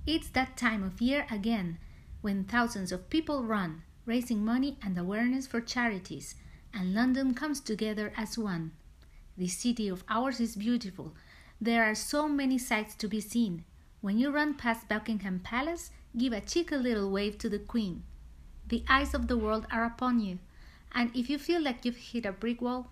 It's 0.04 0.30
that 0.32 0.56
time 0.56 0.84
of 0.84 1.00
year 1.00 1.26
again 1.30 1.78
when 2.22 2.44
thousands 2.44 2.92
of 2.92 3.10
people 3.10 3.42
run, 3.42 3.82
raising 4.06 4.44
money 4.44 4.78
and 4.82 4.96
awareness 4.96 5.46
for 5.46 5.60
charities, 5.60 6.36
and 6.72 6.94
London 6.94 7.34
comes 7.34 7.60
together 7.60 8.12
as 8.16 8.38
one. 8.38 8.72
This 9.36 9.58
city 9.58 9.88
of 9.88 10.04
ours 10.08 10.40
is 10.40 10.56
beautiful. 10.56 11.14
There 11.60 11.84
are 11.84 11.94
so 11.94 12.28
many 12.28 12.58
sights 12.58 12.94
to 12.96 13.08
be 13.08 13.20
seen. 13.20 13.64
When 14.00 14.18
you 14.18 14.30
run 14.30 14.54
past 14.54 14.88
Buckingham 14.88 15.40
Palace, 15.40 15.90
give 16.16 16.32
a 16.32 16.40
cheeky 16.40 16.76
little 16.76 17.10
wave 17.10 17.38
to 17.38 17.48
the 17.48 17.58
Queen. 17.58 18.04
The 18.68 18.84
eyes 18.88 19.14
of 19.14 19.26
the 19.26 19.36
world 19.36 19.66
are 19.70 19.84
upon 19.84 20.20
you, 20.20 20.38
and 20.92 21.10
if 21.14 21.28
you 21.28 21.38
feel 21.38 21.60
like 21.60 21.84
you've 21.84 21.96
hit 21.96 22.24
a 22.24 22.32
brick 22.32 22.62
wall, 22.62 22.90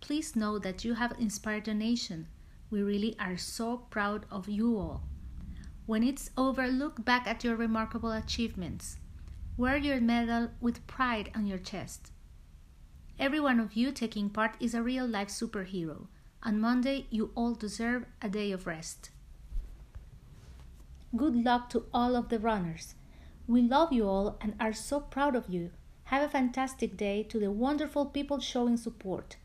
please 0.00 0.34
know 0.34 0.58
that 0.58 0.84
you 0.84 0.94
have 0.94 1.14
inspired 1.20 1.68
a 1.68 1.74
nation. 1.74 2.26
We 2.70 2.82
really 2.82 3.16
are 3.18 3.36
so 3.36 3.76
proud 3.90 4.24
of 4.30 4.48
you 4.48 4.78
all. 4.78 5.02
When 5.86 6.04
it's 6.04 6.30
over, 6.36 6.68
look 6.68 7.04
back 7.04 7.26
at 7.26 7.42
your 7.42 7.56
remarkable 7.56 8.12
achievements. 8.12 8.98
Wear 9.56 9.76
your 9.76 10.00
medal 10.00 10.50
with 10.60 10.86
pride 10.86 11.30
on 11.34 11.46
your 11.46 11.58
chest. 11.58 12.12
Every 13.18 13.40
one 13.40 13.58
of 13.60 13.74
you 13.74 13.92
taking 13.92 14.30
part 14.30 14.54
is 14.60 14.74
a 14.74 14.82
real 14.82 15.06
life 15.06 15.28
superhero. 15.28 16.06
On 16.42 16.60
Monday, 16.60 17.06
you 17.10 17.30
all 17.34 17.54
deserve 17.54 18.06
a 18.20 18.28
day 18.28 18.52
of 18.52 18.66
rest. 18.66 19.10
Good 21.14 21.36
luck 21.36 21.68
to 21.70 21.84
all 21.92 22.16
of 22.16 22.28
the 22.28 22.38
runners. 22.38 22.94
We 23.46 23.60
love 23.60 23.92
you 23.92 24.08
all 24.08 24.38
and 24.40 24.54
are 24.58 24.72
so 24.72 25.00
proud 25.00 25.36
of 25.36 25.48
you. 25.48 25.70
Have 26.04 26.22
a 26.22 26.28
fantastic 26.28 26.96
day 26.96 27.22
to 27.24 27.38
the 27.38 27.50
wonderful 27.50 28.06
people 28.06 28.38
showing 28.38 28.76
support. 28.76 29.36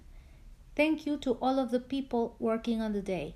Thank 0.76 1.06
you 1.06 1.18
to 1.18 1.34
all 1.42 1.60
of 1.60 1.72
the 1.72 1.80
people 1.80 2.36
working 2.40 2.80
on 2.82 2.94
the 2.94 3.02
day. 3.02 3.36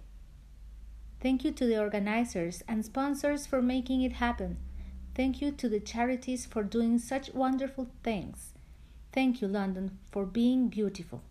Thank 1.21 1.45
you 1.45 1.51
to 1.51 1.67
the 1.67 1.79
organizers 1.79 2.63
and 2.67 2.83
sponsors 2.83 3.45
for 3.45 3.61
making 3.61 4.01
it 4.01 4.13
happen. 4.13 4.57
Thank 5.13 5.39
you 5.39 5.51
to 5.51 5.69
the 5.69 5.79
charities 5.79 6.47
for 6.47 6.63
doing 6.63 6.97
such 6.97 7.31
wonderful 7.33 7.91
things. 8.03 8.53
Thank 9.13 9.39
you, 9.39 9.47
London, 9.47 9.99
for 10.11 10.25
being 10.25 10.67
beautiful. 10.67 11.21